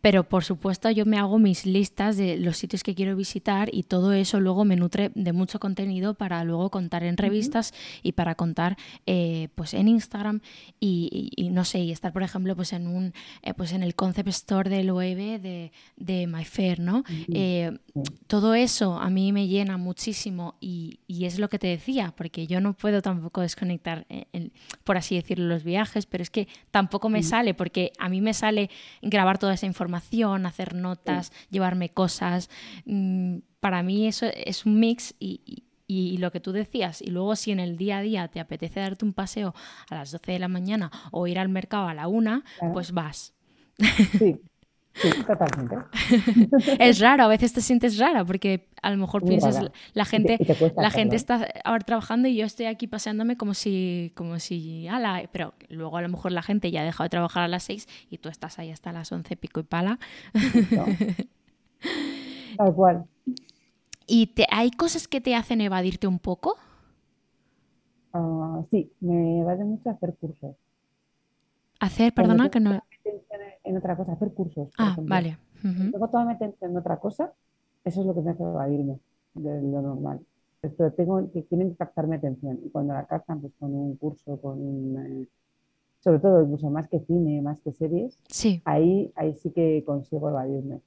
[0.01, 3.83] pero por supuesto yo me hago mis listas de los sitios que quiero visitar y
[3.83, 8.35] todo eso luego me nutre de mucho contenido para luego contar en revistas y para
[8.35, 8.77] contar
[9.07, 10.41] eh, pues en Instagram
[10.79, 14.29] y, no sé, y estar por ejemplo pues en un eh, pues en el concept
[14.29, 17.05] store del web de, de MyFair, ¿no?
[17.33, 17.77] Eh,
[18.27, 22.47] todo eso a mí me llena muchísimo y, y, es lo que te decía, porque
[22.47, 24.07] yo no puedo tampoco desconectar,
[24.85, 28.33] por así decirlo, los viajes, pero es que tampoco me sale, porque a mí me
[28.33, 28.71] sale
[29.03, 32.51] grabar toda esa información hacer notas, llevarme cosas.
[32.85, 35.65] Mm, para mí eso es un mix y,
[36.19, 39.05] lo que tú decías, y luego si en el día a día te apetece darte
[39.05, 39.55] un paseo
[39.89, 43.35] a las 12 de la mañana o ir al mercado a la una, pues vas.
[44.19, 44.41] Sí,
[44.95, 45.77] Sí, totalmente.
[46.79, 50.39] es raro, a veces te sientes rara porque a lo mejor piensas la gente
[50.77, 55.23] la gente está ahora trabajando y yo estoy aquí paseándome como si como si ala,
[55.33, 57.89] pero luego a lo mejor la gente ya ha dejado de trabajar a las 6
[58.11, 59.99] y tú estás ahí hasta las 11 pico y pala.
[62.57, 63.05] Tal cual.
[64.07, 66.57] ¿Y te, hay cosas que te hacen evadirte un poco?
[68.13, 70.57] Uh, sí, me evade mucho hacer cursos.
[71.79, 72.83] Hacer, perdona, que no
[73.65, 74.69] en otra cosa, hacer cursos.
[74.79, 75.39] ah, vale.
[75.63, 77.33] Tengo toda mi atención en otra cosa,
[77.85, 78.99] eso es lo que me hace evadirme
[79.35, 80.21] de lo normal.
[80.63, 83.97] Esto tengo que tienen que captar mi atención y cuando la captan pues con un
[83.97, 85.27] curso, con un, eh,
[86.01, 88.61] sobre todo incluso más que cine, más que series, sí.
[88.65, 90.81] ahí, ahí sí que consigo evadirme.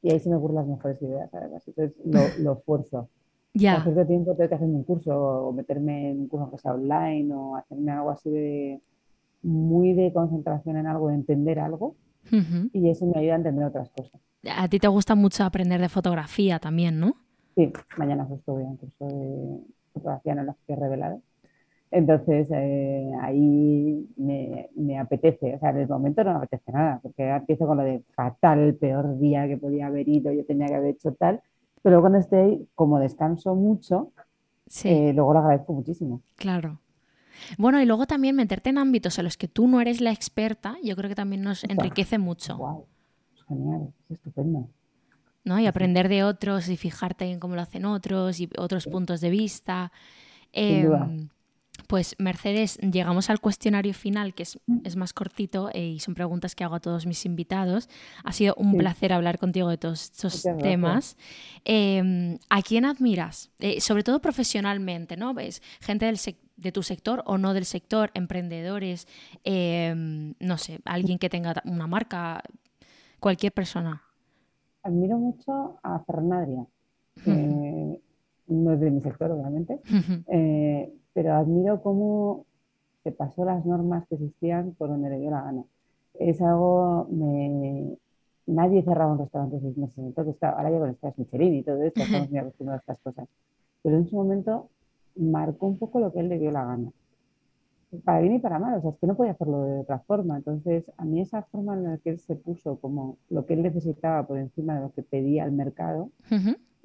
[0.00, 1.66] Y ahí sí me ocurren las mejores ideas, además.
[1.66, 3.08] Entonces lo, lo esfuerzo.
[3.54, 3.76] Ya.
[3.76, 6.74] A cierto tiempo tengo que hacerme un curso o meterme en un curso que sea
[6.74, 8.80] online o hacerme algo así de
[9.42, 11.96] muy de concentración en algo, de entender algo
[12.72, 14.20] y eso me ayuda a entender otras cosas.
[14.50, 17.14] A ti te gusta mucho aprender de fotografía también, ¿no?
[17.54, 19.60] Sí, mañana justo voy a un curso de
[19.92, 21.20] fotografía no las que he revelado.
[21.90, 27.00] Entonces eh, ahí me, me, apetece, o sea, en el momento no me apetece nada,
[27.02, 30.66] porque empiezo con lo de fatal, el peor día que podía haber ido, yo tenía
[30.66, 31.40] que haber hecho tal,
[31.82, 34.12] pero cuando ahí, como descanso mucho,
[34.84, 36.20] eh, luego lo agradezco muchísimo.
[36.36, 36.78] Claro.
[37.56, 40.76] Bueno, y luego también meterte en ámbitos en los que tú no eres la experta,
[40.82, 42.56] yo creo que también nos enriquece mucho.
[42.56, 42.86] Wow.
[43.48, 44.68] genial, es estupendo.
[45.44, 45.58] ¿no?
[45.58, 49.30] Y aprender de otros y fijarte en cómo lo hacen otros y otros puntos de
[49.30, 49.90] vista.
[50.52, 51.28] Em,
[51.86, 54.98] pues Mercedes, llegamos al cuestionario final, que es, mm.
[54.98, 57.88] más cortito eh, y son preguntas que hago a todos mis invitados.
[58.24, 61.16] Ha sido un placer hablar contigo de todos estos temas.
[61.64, 63.50] Em, ¿A quién admiras?
[63.58, 65.34] Eh, sobre todo profesionalmente, ¿no?
[65.34, 65.62] ¿Ves?
[65.80, 66.18] Gente del
[66.58, 69.06] de tu sector o no del sector, emprendedores,
[69.44, 72.42] em, no sé, alguien que tenga una marca,
[73.20, 74.02] cualquier persona.
[74.82, 76.66] Admiro mucho a Fernandria.
[77.26, 79.80] no es de mi sector, obviamente,
[81.12, 82.46] pero admiro cómo
[83.02, 85.64] se pasó las normas que existían por donde le dio la gana.
[86.14, 87.96] Es algo, me...
[88.46, 92.02] nadie cerraba un restaurante seis meses, entonces ahora ya con estas Michelin y todo esto,
[92.02, 93.28] estamos muy acostumbrados a estas cosas.
[93.82, 94.68] Pero en su momento
[95.18, 96.90] marcó un poco lo que él le dio la gana.
[98.04, 100.36] Para bien y para mal, o sea, es que no podía hacerlo de otra forma.
[100.36, 103.62] Entonces, a mí esa forma en la que él se puso como lo que él
[103.62, 106.10] necesitaba por encima de lo que pedía el mercado,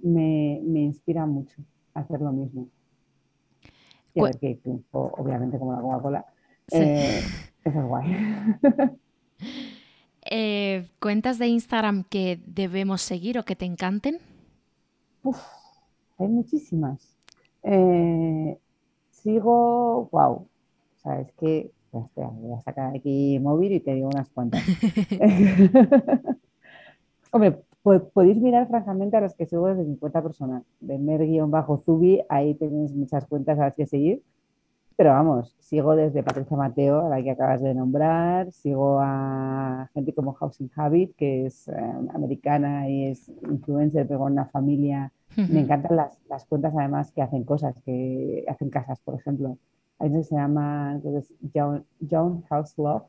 [0.01, 1.61] me, me inspira mucho
[1.93, 2.67] a hacer lo mismo
[4.13, 4.59] y a ver que
[4.91, 6.25] obviamente como la Coca-Cola.
[6.71, 7.21] Eh,
[7.63, 8.15] eso es guay.
[10.35, 14.19] Eh, ¿Cuentas de Instagram que debemos seguir o que te encanten?
[15.21, 15.37] Uf,
[16.17, 17.12] hay muchísimas.
[17.63, 18.57] Eh,
[19.11, 20.47] sigo, wow, o
[20.97, 24.61] sea, es que, voy a sacar aquí móvil y te digo unas cuantas.
[27.31, 32.55] Hombre, podéis mirar francamente a las que sigo desde mi cuenta personal, de mer-zubi, ahí
[32.55, 34.23] tenéis muchas cuentas a las que seguir.
[34.95, 40.13] Pero vamos, sigo desde Patricia Mateo, a la que acabas de nombrar, sigo a gente
[40.13, 41.73] como Housing Habit, que es eh,
[42.13, 45.11] americana y es influencer, pero con una familia.
[45.35, 49.57] Me encantan las, las, cuentas además que hacen cosas, que hacen casas, por ejemplo.
[49.99, 51.33] Hay una que se llama entonces,
[52.09, 53.03] John House Love,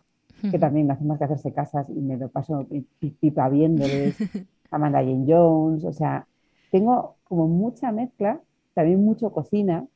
[0.51, 2.67] que también hace más que hacerse casas y me lo paso
[2.99, 4.17] pipa viéndoles.
[4.71, 6.27] Amanda Jane Jones, o sea,
[6.71, 8.41] tengo como mucha mezcla,
[8.75, 9.87] también mucho cocina,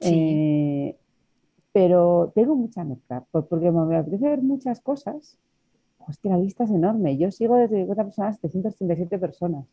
[0.00, 0.96] eh,
[1.72, 5.38] pero tengo mucha mezcla, porque me apetece ver muchas cosas,
[6.04, 7.18] pues que la lista es enorme.
[7.18, 9.66] Yo sigo desde cuatro personas, 737 personas,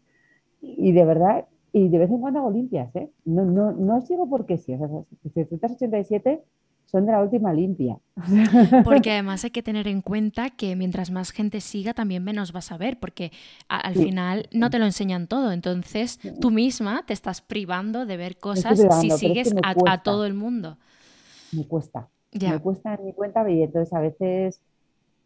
[0.62, 1.46] y de verdad
[1.76, 3.10] Y de vez en cuando hago limpias, ¿eh?
[3.26, 4.74] No, no, no sigo porque sí.
[4.74, 4.88] O sea,
[5.24, 6.42] 787
[6.86, 8.00] son de la última limpia.
[8.86, 12.72] Porque además hay que tener en cuenta que mientras más gente siga, también menos vas
[12.72, 13.34] a ver, porque
[13.68, 15.52] al final no te lo enseñan todo.
[15.52, 20.78] Entonces tú misma te estás privando de ver cosas si sigues a, todo el mundo.
[21.52, 22.08] Me cuesta.
[22.32, 24.62] Me cuesta en mi cuenta y entonces a veces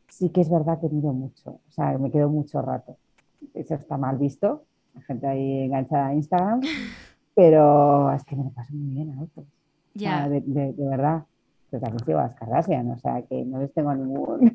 [0.07, 1.51] sí que es verdad que miro mucho.
[1.51, 2.97] O sea, me quedo mucho rato.
[3.53, 4.63] Eso está mal visto.
[5.01, 6.61] Gente ahí enganchada a Instagram.
[7.35, 9.45] Pero es que me lo paso muy bien a otros.
[9.93, 10.29] Ya.
[10.29, 11.23] de, verdad
[11.69, 14.51] pero también sigo a las Kardashian, o sea que no les tengo ningún.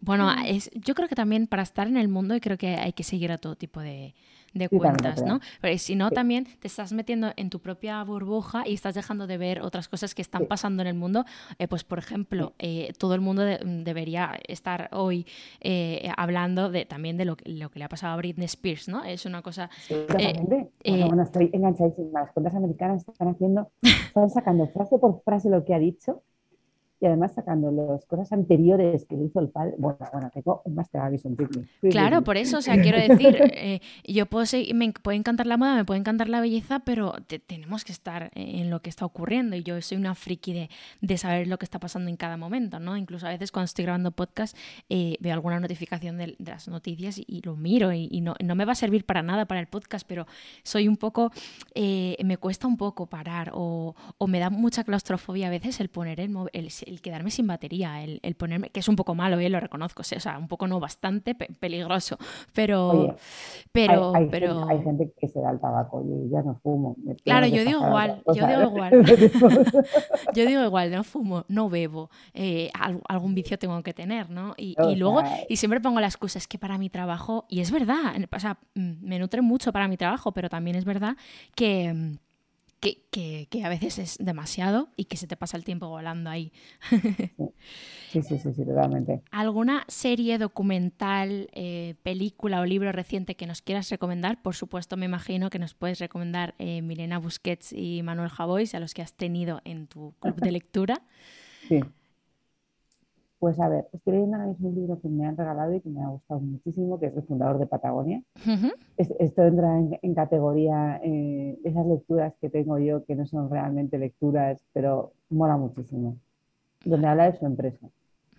[0.00, 3.02] bueno, es, yo creo que también para estar en el mundo creo que hay que
[3.02, 4.14] seguir a todo tipo de,
[4.54, 5.40] de cuentas, ¿no?
[5.60, 9.36] Pero si no, también te estás metiendo en tu propia burbuja y estás dejando de
[9.36, 11.24] ver otras cosas que están pasando en el mundo.
[11.58, 15.26] Eh, pues, por ejemplo, eh, todo el mundo debería estar hoy
[15.60, 19.04] eh, hablando de, también de lo, lo, que le ha pasado a Britney Spears, ¿no?
[19.04, 19.68] Es una cosa...
[19.88, 22.22] bueno, bueno, estoy enganchadísima.
[22.22, 26.22] Las cuentas americanas están haciendo, están sacando frase por frase lo que ha dicho
[27.00, 29.74] y además sacando las cosas anteriores que hizo el padre.
[29.78, 31.36] Bueno, bueno, tengo un Master Avision
[31.90, 35.74] Claro, por eso, o sea, quiero decir, eh, yo puedo me puede encantar la moda,
[35.74, 37.14] me puede encantar la belleza, pero
[37.46, 40.70] tenemos que estar en lo que está ocurriendo y yo soy una friki de,
[41.00, 42.96] de, saber lo que está pasando en cada momento, ¿no?
[42.96, 44.56] Incluso a veces cuando estoy grabando podcast
[44.88, 48.72] eh, veo alguna notificación de, las noticias y, lo miro y, no, no, me va
[48.72, 50.26] a servir para nada para el podcast, pero
[50.62, 51.30] soy un poco,
[51.74, 55.88] eh, me cuesta un poco parar o, o, me da mucha claustrofobia a veces el
[55.88, 59.48] poner el, el el quedarme sin batería, el, ponerme, que es un poco malo, ¿eh?
[59.48, 62.18] lo reconozco, o sea, un poco no bastante peligroso,
[62.54, 63.16] pero...
[63.72, 64.60] pero, hay, pero...
[64.60, 66.96] Gente, hay gente que se da el tabaco, y ya no fumo.
[67.24, 69.04] Claro, yo digo igual, yo digo igual.
[70.34, 72.70] yo digo igual, no fumo, no bebo, eh,
[73.08, 74.54] algún vicio tengo que tener, ¿no?
[74.56, 78.14] Y, luego, y siempre pongo la excusa, es que para mi trabajo, y es verdad,
[78.30, 81.16] o sea, mm, me nutre mucho para mi trabajo, pero también es verdad
[81.54, 82.18] que
[82.84, 86.52] mm, que, a veces es demasiado y que se te pasa el tiempo volando ahí.
[88.10, 89.22] Sí, sí, sí, sí, totalmente.
[89.32, 94.40] ¿Alguna serie, documental, eh, película o libro reciente que nos quieras recomendar?
[94.40, 98.80] Por supuesto, me imagino que nos puedes recomendar eh, Milena Busquets y Manuel Javois, a
[98.80, 101.02] los que has tenido en tu club de lectura.
[101.66, 101.80] Sí.
[103.44, 105.90] Pues a ver, estoy leyendo ahora mismo un libro que me han regalado y que
[105.90, 108.22] me ha gustado muchísimo, que es El fundador de Patagonia.
[108.96, 114.64] esto entra en, categoría eh, esas lecturas que tengo yo, que no son realmente lecturas,
[114.72, 116.16] pero mola muchísimo,
[116.86, 117.86] donde habla de su empresa.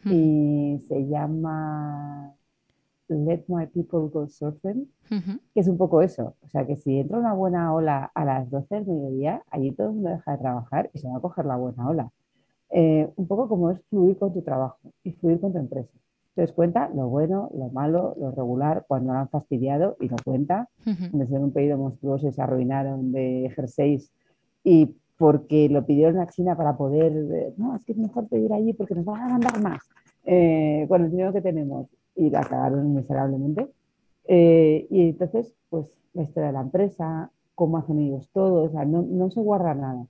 [0.06, 2.34] Y se llama
[3.08, 4.89] Let My People Go Surfing,
[5.53, 6.34] que es un poco eso.
[6.41, 9.89] O sea, que si entra una buena ola a las 12 del mediodía, allí todo
[9.89, 12.12] el mundo deja de trabajar y se va a coger la buena ola.
[12.72, 15.91] Eh, un poco como es fluir con tu trabajo y fluir con tu empresa.
[16.30, 20.68] Entonces cuenta lo bueno, lo malo, lo regular, cuando han fastidiado y lo cuenta.
[20.86, 21.39] Uh -huh.
[21.39, 24.11] un pedido monstruoso y se arruinaron de jerseys
[24.63, 28.51] y porque lo pidieron a China para poder, eh, no, es que es mejor pedir
[28.51, 29.82] allí porque nos van a mandar más
[30.26, 33.70] eh, con el dinero que tenemos y la cagaron miserablemente.
[34.28, 39.01] y entonces, pues la historia de la empresa, cómo hacen ellos todo, o sea, no,
[39.03, 40.05] no se guarda nada.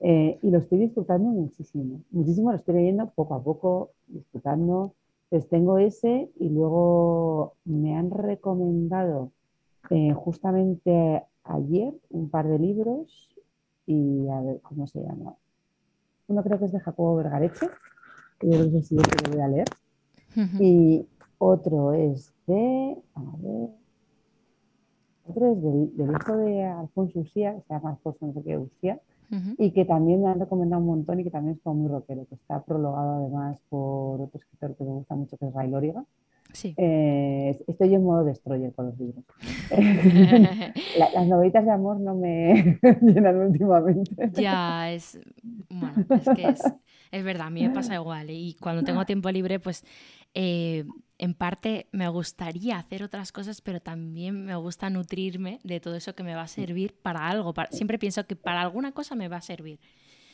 [0.00, 4.94] Eh, y lo estoy disfrutando muchísimo, muchísimo lo estoy leyendo poco a poco, disfrutando.
[5.28, 9.30] Pues tengo ese y luego me han recomendado
[9.90, 13.28] eh, justamente ayer un par de libros
[13.86, 15.34] y a ver cómo se llama.
[16.26, 17.68] Uno creo que es de Jacobo Vergareche,
[18.38, 19.68] que yo no sé si lo voy a leer.
[20.60, 21.06] Y
[21.38, 23.70] otro es de, a ver,
[25.26, 29.00] otro es del, hijo de Alfonso Usía, que se llama Alfonso no sé qué Usía,
[29.58, 32.26] y que también me han recomendado un montón y que también es como muy rockero,
[32.26, 36.04] que está prologado además por otro escritor que me gusta mucho, que es Ray Lóriga.
[36.52, 36.74] Sí.
[36.76, 39.24] Eh, estoy en modo destroyer con los libros.
[40.98, 44.30] las novelitas de amor no me llenan últimamente.
[44.32, 45.20] Ya, es,
[45.68, 46.62] bueno, es que es,
[47.12, 48.30] es verdad, a mí me pasa igual.
[48.30, 49.84] Y cuando tengo tiempo libre, pues
[50.34, 50.84] eh,
[51.18, 56.14] en parte me gustaría hacer otras cosas, pero también me gusta nutrirme de todo eso
[56.14, 57.52] que me va a servir para algo.
[57.70, 59.80] siempre pienso que para alguna cosa me va a servir.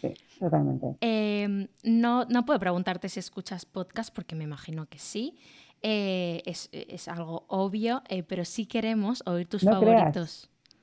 [0.00, 0.96] Sí, totalmente.
[1.00, 5.36] Em, no, no puedo preguntarte si escuchas podcast, porque me imagino que sí.
[5.82, 10.50] Eh, es, es, algo obvio, eh, pero sí queremos oír tus favoritos.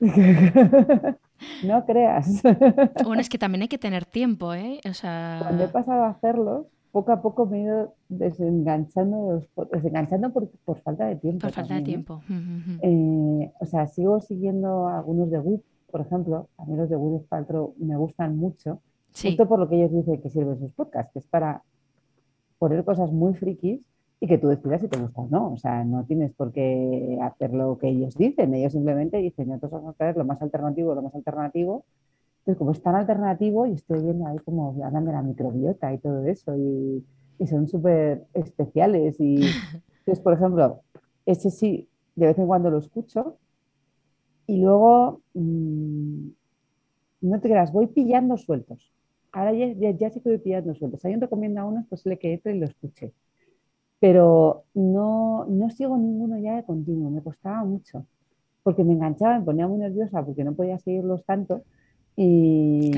[1.62, 2.42] no creas.
[3.04, 4.80] Bueno, es que también hay que tener tiempo, ¿eh?
[4.88, 5.38] O sea...
[5.42, 9.42] Cuando he pasado a hacerlos, poco a poco me he ido desenganchando,
[9.72, 11.40] desenganchando por, por falta de tiempo.
[11.40, 11.82] Por falta de ¿eh?
[11.82, 12.22] tiempo.
[12.82, 15.60] Eh, o sea, sigo siguiendo algunos de Wood,
[15.90, 16.48] por ejemplo.
[16.56, 18.80] A mí los de Wood Paltrow me gustan mucho.
[19.12, 21.64] Justo por lo que ellos dicen que sirven sus podcasts, que es para
[22.60, 23.80] poner cosas muy frikis
[24.20, 25.52] y que tú decidas si te gusta o no.
[25.52, 28.54] O sea, no tienes por qué hacer lo que ellos dicen.
[28.54, 31.84] Ellos simplemente dicen, nosotros vamos a traer lo más alternativo, lo más alternativo.
[32.44, 35.98] Entonces, como es tan alternativo, y estoy viendo ahí como hablan de la microbiota y
[35.98, 37.04] todo eso, y,
[37.38, 39.18] y son súper especiales.
[39.18, 39.36] Y
[40.00, 40.82] entonces, por ejemplo,
[41.24, 43.38] ese sí, de vez en cuando lo escucho.
[44.46, 46.28] Y luego, mmm,
[47.22, 48.92] no te creas, voy pillando sueltos.
[49.32, 51.04] Ahora ya, ya, ya sí que voy pillando sueltos.
[51.04, 53.14] Alguien recomienda uno, pues le que entre y lo escuché
[54.04, 58.06] pero no, no sigo ninguno ya de continuo, me costaba mucho,
[58.62, 61.64] porque me enganchaba, me ponía muy nerviosa porque no podía seguirlos tanto
[62.16, 62.90] y,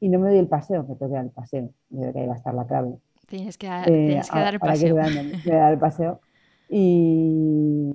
[0.00, 2.36] y no me doy el paseo, me dar el paseo, yo que ahí va a
[2.36, 2.94] estar la clave.
[3.26, 4.96] Tienes que, eh, tienes que dar el paseo.
[5.44, 6.20] Que dar el paseo.
[6.70, 7.94] Y,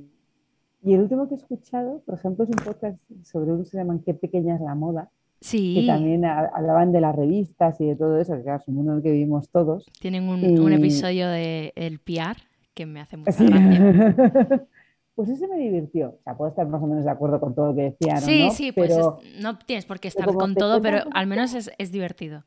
[0.84, 3.78] y el último que he escuchado, por ejemplo, es un podcast sobre un que se
[3.78, 5.10] llaman Qué pequeña es la moda,
[5.40, 5.76] Sí.
[5.82, 8.92] que también hablaban de las revistas y de todo eso, que claro, es un mundo
[8.92, 9.86] en el que vivimos todos.
[10.00, 10.58] Tienen un, y...
[10.58, 12.38] un episodio de El PR
[12.74, 13.46] que me hace mucha sí.
[13.46, 14.66] gracia.
[15.16, 16.10] pues ese me divirtió.
[16.10, 18.22] O sea, puedo estar más o menos de acuerdo con todo lo que decían.
[18.22, 18.52] Sí, ¿no?
[18.52, 21.72] sí, pues pero, es, no tienes por qué estar con todo, pero al menos es,
[21.78, 22.44] es divertido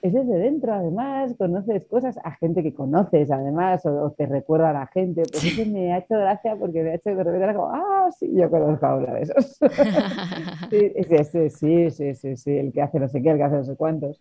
[0.00, 4.70] es desde dentro, además, conoces cosas a gente que conoces, además, o, o te recuerda
[4.70, 5.22] a la gente.
[5.30, 8.30] Pues eso me ha hecho gracia porque me ha hecho de repente como, ah, sí,
[8.32, 9.58] yo conozco a uno de esos.
[10.70, 10.92] sí,
[11.24, 13.64] sí, sí, sí, sí, sí, el que hace no sé qué, el que hace no
[13.64, 14.20] sé cuántos.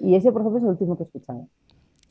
[0.00, 1.46] Y ese, por ejemplo, es el último que he escuchado.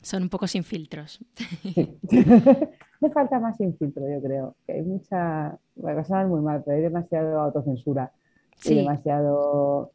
[0.04, 1.20] Son un poco sin filtros.
[1.64, 1.98] Sí.
[3.00, 4.56] Me falta más sin filtro, yo creo.
[4.66, 5.58] Que hay mucha.
[5.84, 8.12] Va muy mal, pero hay demasiado autocensura.
[8.58, 8.74] Sí.
[8.74, 9.92] Y demasiado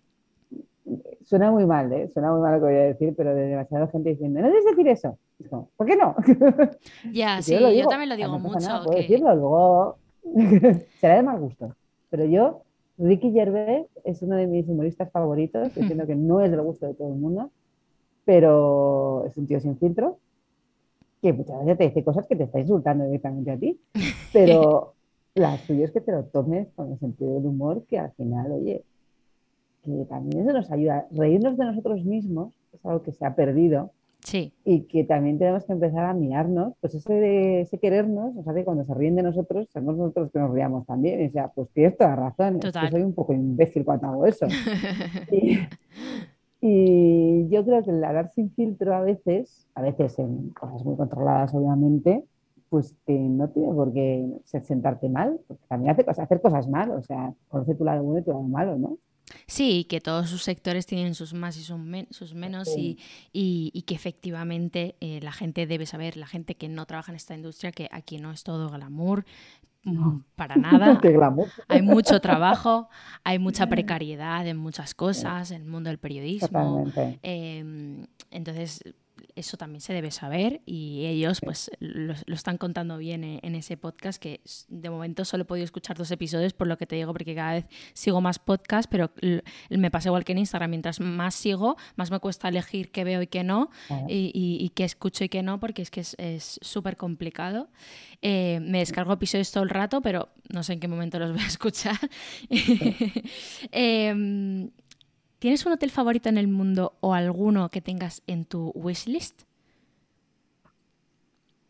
[1.25, 2.09] suena muy mal, ¿eh?
[2.13, 4.65] suena muy mal lo que voy a decir, pero de demasiada gente diciendo, no debes
[4.65, 5.19] decir eso.
[5.39, 6.15] Es como, ¿por qué no?
[7.13, 8.61] Ya, sí, yo, yo, también lo digo no mucho.
[8.61, 9.03] Nada, puedo que...
[9.03, 9.97] decirlo, luego
[11.01, 11.75] será de mal gusto.
[12.11, 12.63] Pero yo,
[12.99, 16.95] Ricky Gervais es uno de mis humoristas favoritos, entiendo que no es del gusto de
[16.95, 17.51] todo el mundo,
[18.25, 20.19] pero es un tío sin filtro,
[21.23, 23.81] que muchas veces te dice cosas que te está insultando directamente a ti,
[24.33, 24.95] pero
[25.35, 28.51] la suya es que te lo tomes con el sentido del humor, que al final,
[28.51, 28.83] oye,
[29.85, 31.07] que también eso nos ayuda.
[31.13, 33.93] Reírnos de nosotros mismos es algo que se ha perdido.
[34.21, 34.53] Sí.
[34.65, 38.55] Y que también tenemos que empezar a mirarnos, pues ese, de, ese querernos, o sea,
[38.55, 41.23] que cuando se ríen de nosotros, somos nosotros que nos riamos también.
[41.23, 42.85] Y o sea, pues tienes toda razón, Total.
[42.85, 44.47] Es que soy un poco imbécil cuando hago eso.
[45.33, 45.59] y,
[46.63, 50.97] y, yo creo que el hablar sin filtro a veces, a veces en cosas muy
[50.97, 52.25] controladas, obviamente,
[52.69, 56.93] pues que no tiene por qué sentarte mal, porque también hace cosas, hacer cosas mal,
[56.93, 58.97] o sea, conoce tu lado bueno y tu lado malo, ¿no?
[59.47, 62.97] Sí, que todos sus sectores tienen sus más y sus, men sus menos sí.
[63.33, 67.13] y, y, y, que efectivamente eh, la gente debe saber, la gente que no trabaja
[67.13, 69.25] en esta industria, que aquí no es todo glamour.
[70.37, 71.01] Para nada.
[71.69, 72.89] hay mucho trabajo,
[73.25, 76.85] hay mucha precariedad en muchas cosas, en el mundo del periodismo.
[77.23, 78.83] Eh, entonces,
[79.37, 83.77] eso también se debe saber y ellos pues lo, lo, están contando bien en ese
[83.77, 87.13] podcast que de momento solo he podido escuchar dos episodios por lo que te digo
[87.13, 89.13] porque cada vez sigo más podcasts pero
[89.71, 93.23] me pasa igual que en Instagram mientras más sigo más me cuesta elegir qué veo
[93.23, 93.71] y qué no
[94.09, 97.69] y, y, y, qué escucho y qué no porque es que es súper complicado.
[98.21, 101.43] Eh, me descargo episodios todo el rato pero no sé en qué momento los voy
[101.43, 101.99] a escuchar.
[103.73, 104.69] Eh,
[105.43, 109.43] ¿Tienes un hotel favorito en el mundo o alguno que tengas en tu wishlist?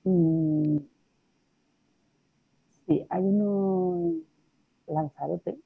[0.05, 0.77] Mm,
[2.87, 4.13] sí, hay uno
[4.87, 5.57] Lanzarote.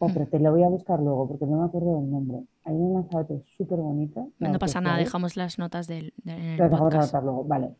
[0.00, 2.42] Oh, pero te lo voy a buscar luego porque no me acuerdo del nombre.
[2.64, 4.28] Hay un Lanzarote súper bonito.
[4.38, 7.74] No, no pasa nada, dejamos las notas del, del Lo dejamos anotar luego, vale.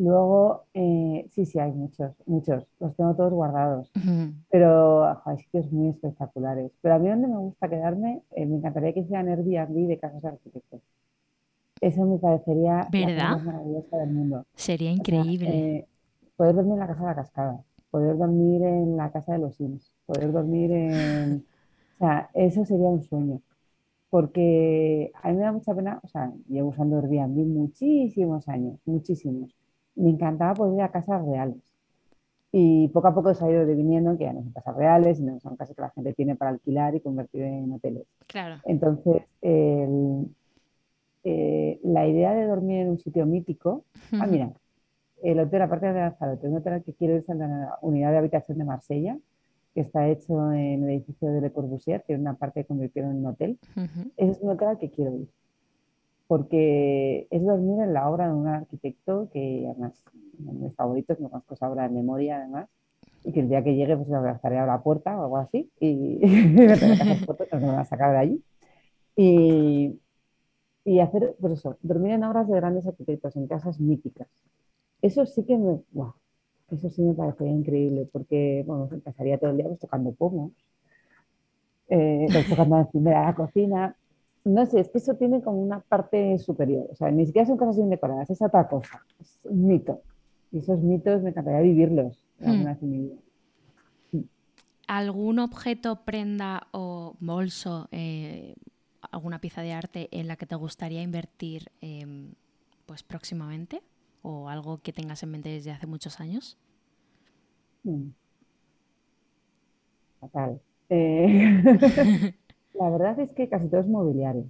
[0.00, 2.66] Luego, eh, sí, sí, hay muchos, muchos.
[2.80, 3.90] Los tengo todos guardados.
[3.94, 4.34] Uh -huh.
[4.50, 6.72] Pero hay sitios muy espectaculares.
[6.80, 10.22] Pero a mí donde me gusta quedarme, eh, me encantaría que hicieran Airbnb de casas
[10.22, 10.80] de arquitectos.
[11.82, 13.14] Eso me parecería ¿verdad?
[13.14, 14.46] la más maravillosa del mundo.
[14.54, 15.48] Sería increíble.
[15.48, 15.86] O sea, eh,
[16.34, 17.60] poder dormir en la casa de la cascada,
[17.90, 21.44] poder dormir en la casa de los Sims, poder dormir en...
[21.96, 23.42] O sea, eso sería un sueño.
[24.08, 29.59] Porque a mí me da mucha pena, o sea, llevo usando Airbnb muchísimos años, muchísimos
[30.00, 31.56] me encantaba poder ir a casas reales.
[32.52, 35.38] Y poco a poco se ha ido deviniendo que ya no son casas reales, sino
[35.38, 38.06] son casas que la gente tiene para alquilar y convertir en hoteles.
[38.26, 38.56] Claro.
[38.64, 40.26] Entonces, el,
[41.22, 44.22] eh, la idea de dormir en un sitio mítico, uh -huh.
[44.22, 44.50] ah, mira,
[45.22, 48.58] el hotel, aparte de Lanzarote, un hotel que quiero es en la unidad de habitación
[48.58, 49.16] de Marsella,
[49.74, 53.12] que está hecho en el edificio de Le Corbusier, que es una parte que convirtieron
[53.12, 53.58] en un hotel.
[53.76, 54.12] Uh -huh.
[54.16, 55.28] Ese es un hotel al que quiero ir
[56.30, 60.00] porque es dormir en la obra de un arquitecto que además
[60.38, 62.68] mis favoritos, me conozco esa obra de memoria además,
[63.24, 65.68] y que el día que llegue pues me estaré a la puerta o algo así
[65.80, 68.44] y me tendré que hacer fotos, me van a sacar de allí.
[69.16, 69.98] Y,
[70.84, 74.28] y hacer, pues eso, dormir en obras de grandes arquitectos, en casas míticas.
[75.02, 75.80] eso sí que me,
[76.70, 80.52] eso sí me parecería increíble, porque, bueno, pasaría todo el día pues, tocando pomos,
[81.88, 83.96] eh, pues, tocando encima de la cocina.
[84.44, 86.86] No sé, es que eso tiene como una parte superior.
[86.90, 89.04] O sea, ni siquiera son cosas bien decoradas, es otra cosa.
[89.20, 90.00] Es un mito.
[90.50, 93.16] Y esos mitos me encantaría vivirlos alguna vez en mi vida.
[94.88, 98.56] ¿Algún objeto, prenda o bolso, eh,
[99.12, 102.32] alguna pieza de arte en la que te gustaría invertir em,
[102.86, 103.82] pues próximamente?
[104.22, 106.58] ¿O algo que tengas en mente desde hace muchos años?
[107.84, 108.08] Hmm.
[110.20, 110.60] Fatal.
[110.88, 111.62] Eh,
[112.74, 114.44] la verdad es que casi todo es mobiliario.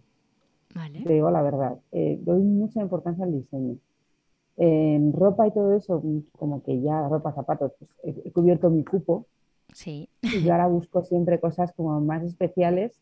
[0.75, 1.03] Vale.
[1.05, 1.79] Te digo la verdad.
[1.93, 3.77] Eh, doy mucha importancia al diseño.
[4.57, 6.03] En ropa y todo eso,
[6.39, 7.91] como que ya ropa, zapatos, pues,
[8.25, 9.27] he, cubierto mi cupo.
[9.73, 10.09] Sí.
[10.23, 13.01] Y yo ahora busco siempre cosas como más especiales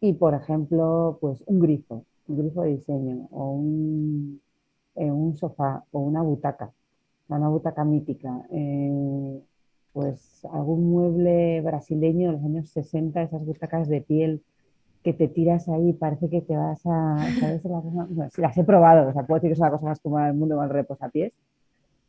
[0.00, 4.40] y, por ejemplo, pues un grifo, un grifo de diseño o un,
[4.94, 6.72] eh, un sofá o una butaca,
[7.28, 8.46] una butaca mítica.
[9.92, 14.42] Pues algún mueble brasileño de los años 60, esas butacas de piel
[15.02, 17.62] que te tiras ahí, parece que te vas a, ¿sabes?
[18.36, 20.56] las he probado, o sea, puedo decir que es una cosa más cómoda del mundo
[20.56, 21.32] con el reposapiés.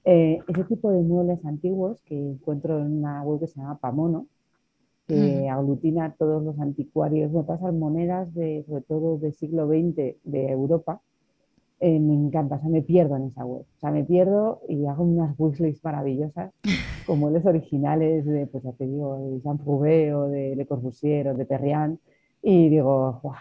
[0.06, 4.28] Eh, ese tipo de muebles antiguos que encuentro en una web que se llama Pamono,
[5.08, 10.52] que aglutina todos los anticuarios, no todas monedas de, sobre todo del siglo XX de
[10.52, 11.02] Europa,
[11.80, 13.62] eh, me encanta, o sea, me pierdo en esa web.
[13.62, 16.52] O sea, me pierdo y hago unas wishlists maravillosas,
[17.06, 21.30] con muebles originales de, pues ya te digo, de Jean Prouvé o de Le Corbusier
[21.30, 21.98] o de Perriand,
[22.42, 23.36] y digo, ¡guau!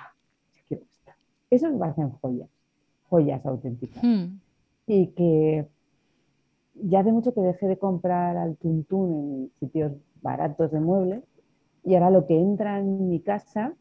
[0.68, 1.12] Quiero esto.
[1.50, 2.48] Eso me parecen joyas,
[3.08, 4.02] joyas auténticas.
[4.02, 4.38] Hmm.
[4.86, 5.66] Y que
[6.74, 9.92] ya hace mucho que dejé de comprar al tuntún en sitios
[10.22, 11.22] baratos de muebles
[11.84, 13.74] y ahora lo que entra en mi casa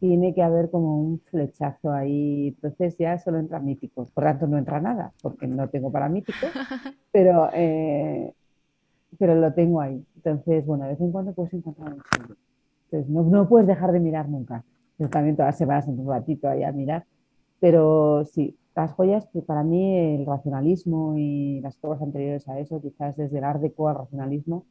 [0.00, 2.48] tiene que haber como un flechazo ahí.
[2.48, 4.06] Entonces ya solo entra mítico.
[4.14, 6.38] Por tanto, no entra nada, porque no tengo para mítico,
[7.12, 8.32] pero, eh,
[9.18, 10.04] pero lo tengo ahí.
[10.16, 12.36] Entonces, bueno, de vez en cuando puedes encontrar un sitio.
[12.84, 14.64] Entonces, no, no, puedes dejar de mirar nunca.
[14.98, 17.04] Yo también todas las semanas en un ratito ahí a mirar.
[17.60, 22.80] Pero sí, las joyas, pues para mí el racionalismo y las cosas anteriores a eso,
[22.80, 24.64] quizás desde el art deco al racionalismo,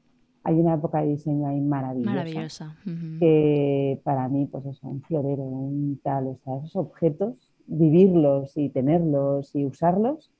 [0.47, 2.09] hay una época de diseño ahí maravillosa.
[2.09, 2.75] Maravillosa.
[3.19, 8.69] Que para mí, pues eso, un florero, un tal, o sea, esos objetos, vivirlos y
[8.69, 10.31] tenerlos y usarlos,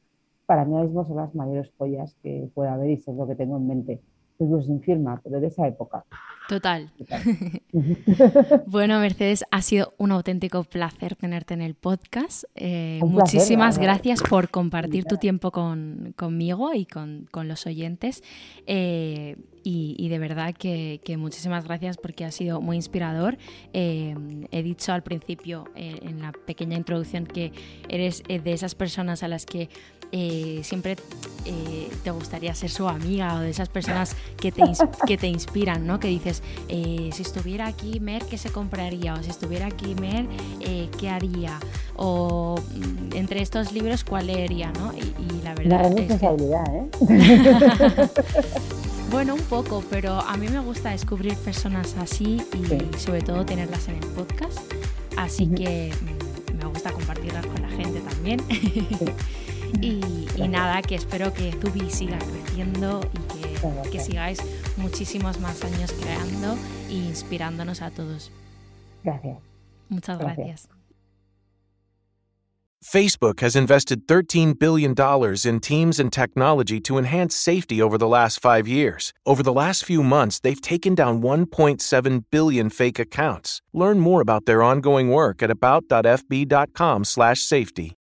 [0.46, 3.36] para mí mismo son las mayores joyas que pueda haber y eso es lo que
[3.36, 4.02] tengo en mente.
[4.40, 6.06] Incluso sin firma, pero de esa época.
[6.48, 6.90] Total.
[8.68, 12.46] bueno, Mercedes, ha sido un auténtico placer tenerte en el podcast.
[12.56, 18.24] Eh, muchísimas gracias por compartir tu tiempo con, conmigo y con, con los oyentes.
[18.68, 19.36] Eh,
[19.70, 23.38] y, de verdad que, muchísimas gracias porque ha sido muy inspirador.
[23.74, 24.16] Eh,
[24.52, 27.52] he dicho al principio, en la pequeña introducción, que
[27.90, 29.70] eres de esas personas a las que
[30.64, 30.96] siempre
[32.04, 34.64] te gustaría ser su amiga o de esas personas que te,
[35.06, 36.00] que te inspiran, ¿no?
[36.00, 39.14] Que dices, eh, si estuviera aquí Mer, ¿qué se compraría?
[39.16, 40.26] O si estuviera aquí Mer,
[40.62, 41.60] eh, ¿qué haría?
[41.96, 44.72] O mm, entre estos libros, ¿cuál leería?
[44.74, 44.94] ¿no?
[44.94, 46.88] Y, la verdad es responsabilidad, ¿eh?
[49.10, 53.88] Bueno, un poco, pero a mí me gusta descubrir personas así y sobre todo tenerlas
[53.88, 54.60] en el podcast.
[55.16, 58.42] Así que mm, me gusta compartirlas con la gente también.
[59.82, 64.40] y, y, nada, que espero que Zubi siga creciendo y que, sigáis
[64.76, 66.58] muchísimos más años creando
[66.90, 68.30] e inspirándonos a todos.
[69.04, 69.38] Gracias.
[69.90, 70.77] Muchas gracias.
[72.84, 74.96] Facebook has invested $13 billion
[75.46, 79.14] in teams and technology to enhance safety over the last five years.
[79.26, 83.62] Over the last few months, they've taken down 1.7 billion fake accounts.
[83.74, 87.94] Learn more about their ongoing work at about.fb.com/safety.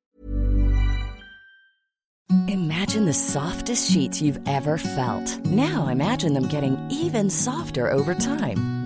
[2.49, 5.47] Imagine the softest sheets you've ever felt.
[5.47, 8.86] Now imagine them getting even softer over time.